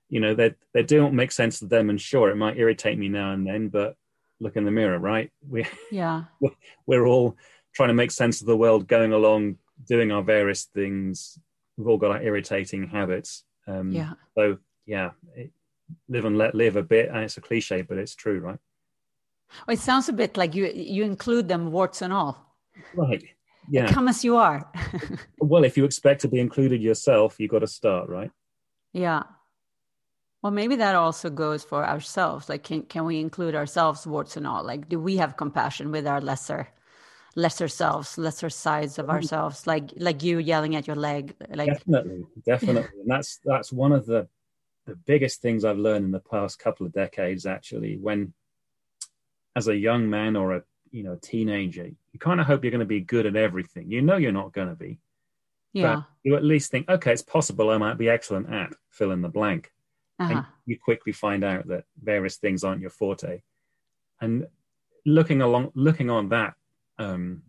you 0.09 0.19
know 0.19 0.35
they 0.35 0.53
they 0.73 0.83
don't 0.83 1.15
make 1.15 1.31
sense 1.31 1.59
to 1.59 1.65
them 1.65 1.89
and 1.89 1.99
sure 1.99 2.29
it 2.29 2.35
might 2.35 2.57
irritate 2.57 2.99
me 2.99 3.09
now 3.09 3.31
and 3.31 3.47
then 3.47 3.69
but 3.69 3.95
look 4.39 4.55
in 4.55 4.65
the 4.65 4.71
mirror 4.71 4.99
right? 4.99 5.31
We 5.47 5.65
yeah. 5.91 6.25
we're 6.85 7.07
all 7.07 7.37
trying 7.73 7.89
to 7.89 7.95
make 7.95 8.11
sense 8.11 8.41
of 8.41 8.47
the 8.47 8.57
world 8.57 8.87
going 8.87 9.13
along 9.13 9.57
doing 9.87 10.11
our 10.11 10.21
various 10.21 10.65
things. 10.65 11.39
We've 11.77 11.87
all 11.87 11.97
got 11.97 12.11
our 12.11 12.21
irritating 12.21 12.87
habits. 12.87 13.43
Um 13.67 13.91
yeah. 13.91 14.13
so 14.37 14.57
yeah 14.85 15.11
it, 15.35 15.51
live 16.07 16.25
and 16.25 16.37
let 16.37 16.53
live 16.53 16.75
a 16.75 16.83
bit. 16.83 17.09
And 17.09 17.19
it's 17.19 17.37
a 17.37 17.41
cliche 17.41 17.81
but 17.81 17.97
it's 17.97 18.15
true 18.15 18.39
right 18.39 18.59
well, 19.67 19.73
it 19.73 19.79
sounds 19.79 20.09
a 20.09 20.13
bit 20.13 20.37
like 20.37 20.55
you 20.55 20.67
you 20.73 21.03
include 21.03 21.47
them 21.47 21.71
warts 21.71 22.01
and 22.01 22.13
all. 22.13 22.55
Right. 22.95 23.23
Yeah. 23.69 23.91
come 23.91 24.07
as 24.07 24.23
you 24.23 24.37
are. 24.37 24.69
Well 25.39 25.63
if 25.63 25.77
you 25.77 25.85
expect 25.85 26.21
to 26.21 26.27
be 26.27 26.39
included 26.39 26.81
yourself 26.81 27.39
you 27.39 27.47
got 27.47 27.59
to 27.59 27.67
start 27.67 28.09
right? 28.09 28.31
Yeah. 28.93 29.23
Well 30.41 30.51
maybe 30.51 30.75
that 30.77 30.95
also 30.95 31.29
goes 31.29 31.63
for 31.63 31.85
ourselves. 31.85 32.49
Like 32.49 32.63
can, 32.63 32.83
can 32.83 33.05
we 33.05 33.19
include 33.19 33.55
ourselves 33.55 34.07
warts 34.07 34.35
and 34.35 34.47
all? 34.47 34.63
Like 34.63 34.89
do 34.89 34.99
we 34.99 35.17
have 35.17 35.37
compassion 35.37 35.91
with 35.91 36.07
our 36.07 36.21
lesser 36.21 36.67
lesser 37.35 37.69
selves 37.69 38.17
lesser 38.17 38.49
sides 38.49 38.97
of 38.99 39.05
mm. 39.05 39.11
ourselves? 39.11 39.67
Like 39.67 39.91
like 39.95 40.23
you 40.23 40.39
yelling 40.39 40.75
at 40.75 40.87
your 40.87 40.97
leg 40.97 41.35
like 41.49 41.69
definitely. 41.69 42.23
Definitely. 42.45 42.99
And 43.01 43.09
that's 43.09 43.39
that's 43.45 43.71
one 43.71 43.91
of 43.91 44.05
the 44.05 44.27
the 44.85 44.95
biggest 44.95 45.41
things 45.41 45.63
I've 45.63 45.77
learned 45.77 46.05
in 46.05 46.11
the 46.11 46.19
past 46.19 46.59
couple 46.59 46.85
of 46.85 46.93
decades, 46.93 47.45
actually, 47.45 47.97
when 47.97 48.33
as 49.55 49.67
a 49.67 49.75
young 49.75 50.09
man 50.09 50.35
or 50.35 50.55
a 50.55 50.63
you 50.91 51.03
know 51.03 51.17
teenager, 51.21 51.85
you 51.85 52.19
kind 52.19 52.39
of 52.39 52.47
hope 52.47 52.63
you're 52.63 52.71
going 52.71 52.79
to 52.79 52.85
be 52.85 53.01
good 53.01 53.25
at 53.25 53.35
everything. 53.35 53.91
You 53.91 54.01
know 54.01 54.17
you're 54.17 54.31
not 54.31 54.53
going 54.53 54.69
to 54.69 54.75
be. 54.75 54.99
Yeah. 55.73 55.95
But 55.95 56.03
you 56.23 56.35
at 56.35 56.43
least 56.43 56.71
think, 56.71 56.89
okay, 56.89 57.13
it's 57.13 57.21
possible 57.21 57.69
I 57.69 57.77
might 57.77 57.97
be 57.97 58.09
excellent 58.09 58.53
at 58.53 58.73
fill 58.89 59.11
in 59.11 59.21
the 59.21 59.29
blank. 59.29 59.71
Uh-huh. 60.19 60.33
And 60.33 60.45
you 60.65 60.77
quickly 60.77 61.13
find 61.13 61.43
out 61.43 61.67
that 61.67 61.85
various 62.01 62.37
things 62.37 62.63
aren't 62.63 62.81
your 62.81 62.89
forte. 62.89 63.41
And 64.19 64.47
looking 65.05 65.41
along, 65.41 65.71
looking 65.73 66.09
on 66.09 66.29
that 66.29 66.53
um, 66.99 67.43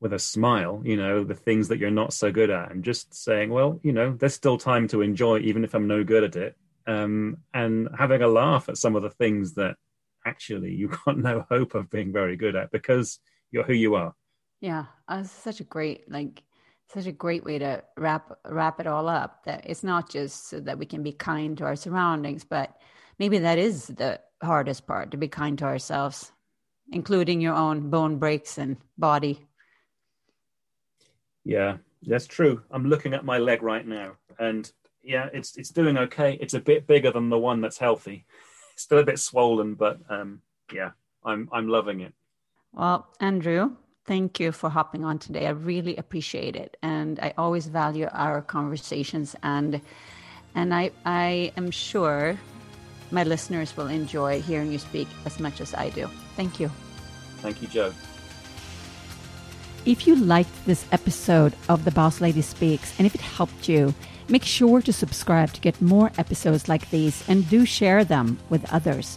with 0.00 0.12
a 0.12 0.18
smile, 0.18 0.82
you 0.84 0.96
know, 0.96 1.22
the 1.22 1.34
things 1.34 1.68
that 1.68 1.78
you're 1.78 1.90
not 1.90 2.12
so 2.12 2.32
good 2.32 2.50
at, 2.50 2.72
and 2.72 2.82
just 2.82 3.14
saying, 3.14 3.50
well, 3.50 3.78
you 3.82 3.92
know, 3.92 4.12
there's 4.18 4.34
still 4.34 4.58
time 4.58 4.88
to 4.88 5.02
enjoy, 5.02 5.38
even 5.40 5.62
if 5.62 5.74
I'm 5.74 5.86
no 5.86 6.02
good 6.02 6.24
at 6.24 6.36
it, 6.36 6.56
um, 6.86 7.38
and 7.54 7.88
having 7.96 8.22
a 8.22 8.28
laugh 8.28 8.68
at 8.68 8.78
some 8.78 8.96
of 8.96 9.02
the 9.02 9.10
things 9.10 9.54
that 9.54 9.76
actually 10.26 10.74
you've 10.74 10.98
got 11.04 11.18
no 11.18 11.44
hope 11.48 11.74
of 11.74 11.90
being 11.90 12.12
very 12.12 12.36
good 12.36 12.56
at 12.56 12.70
because 12.70 13.18
you're 13.50 13.64
who 13.64 13.72
you 13.72 13.94
are. 13.94 14.14
Yeah, 14.60 14.86
uh, 15.08 15.24
such 15.24 15.60
a 15.60 15.64
great 15.64 16.10
like 16.10 16.42
such 16.92 17.06
a 17.06 17.12
great 17.12 17.44
way 17.44 17.58
to 17.58 17.82
wrap 17.96 18.32
wrap 18.46 18.80
it 18.80 18.86
all 18.86 19.08
up. 19.08 19.44
That 19.44 19.64
it's 19.66 19.84
not 19.84 20.10
just 20.10 20.48
so 20.48 20.60
that 20.60 20.78
we 20.78 20.86
can 20.86 21.02
be 21.02 21.12
kind 21.12 21.56
to 21.58 21.64
our 21.64 21.76
surroundings, 21.76 22.44
but 22.44 22.76
maybe 23.18 23.38
that 23.38 23.58
is 23.58 23.86
the 23.86 24.20
hardest 24.42 24.86
part 24.86 25.10
to 25.10 25.16
be 25.16 25.28
kind 25.28 25.58
to 25.58 25.64
ourselves, 25.64 26.32
including 26.92 27.40
your 27.40 27.54
own 27.54 27.90
bone 27.90 28.18
breaks 28.18 28.58
and 28.58 28.76
body 28.98 29.46
yeah, 31.44 31.78
that's 32.02 32.26
true. 32.26 32.62
I'm 32.70 32.86
looking 32.86 33.14
at 33.14 33.24
my 33.24 33.38
leg 33.38 33.62
right 33.62 33.86
now, 33.86 34.12
and 34.38 34.70
yeah, 35.02 35.28
it's 35.32 35.56
it's 35.56 35.70
doing 35.70 35.96
okay. 35.96 36.38
It's 36.40 36.54
a 36.54 36.60
bit 36.60 36.86
bigger 36.86 37.10
than 37.10 37.28
the 37.28 37.38
one 37.38 37.60
that's 37.60 37.78
healthy. 37.78 38.26
Still 38.80 39.00
a 39.00 39.04
bit 39.04 39.18
swollen, 39.18 39.74
but 39.74 39.98
um, 40.08 40.40
yeah, 40.72 40.92
I'm 41.22 41.50
I'm 41.52 41.68
loving 41.68 42.00
it. 42.00 42.14
Well, 42.72 43.06
Andrew, 43.20 43.76
thank 44.06 44.40
you 44.40 44.52
for 44.52 44.70
hopping 44.70 45.04
on 45.04 45.18
today. 45.18 45.46
I 45.46 45.50
really 45.50 45.96
appreciate 45.96 46.56
it, 46.56 46.78
and 46.82 47.20
I 47.20 47.34
always 47.36 47.66
value 47.66 48.08
our 48.10 48.40
conversations. 48.40 49.36
and 49.42 49.82
And 50.54 50.72
I 50.72 50.92
I 51.04 51.52
am 51.58 51.70
sure 51.70 52.38
my 53.10 53.24
listeners 53.24 53.76
will 53.76 53.88
enjoy 53.88 54.40
hearing 54.40 54.72
you 54.72 54.78
speak 54.78 55.08
as 55.26 55.38
much 55.38 55.60
as 55.60 55.74
I 55.74 55.90
do. 55.90 56.08
Thank 56.34 56.58
you. 56.58 56.70
Thank 57.42 57.60
you, 57.60 57.68
Joe. 57.68 57.92
If 59.86 60.06
you 60.06 60.14
liked 60.14 60.66
this 60.66 60.84
episode 60.92 61.54
of 61.70 61.86
The 61.86 61.90
Boss 61.90 62.20
Lady 62.20 62.42
Speaks 62.42 62.92
and 62.98 63.06
if 63.06 63.14
it 63.14 63.22
helped 63.22 63.66
you, 63.66 63.94
make 64.28 64.44
sure 64.44 64.82
to 64.82 64.92
subscribe 64.92 65.54
to 65.54 65.60
get 65.60 65.80
more 65.80 66.12
episodes 66.18 66.68
like 66.68 66.90
these 66.90 67.26
and 67.28 67.48
do 67.48 67.64
share 67.64 68.04
them 68.04 68.38
with 68.50 68.70
others. 68.70 69.16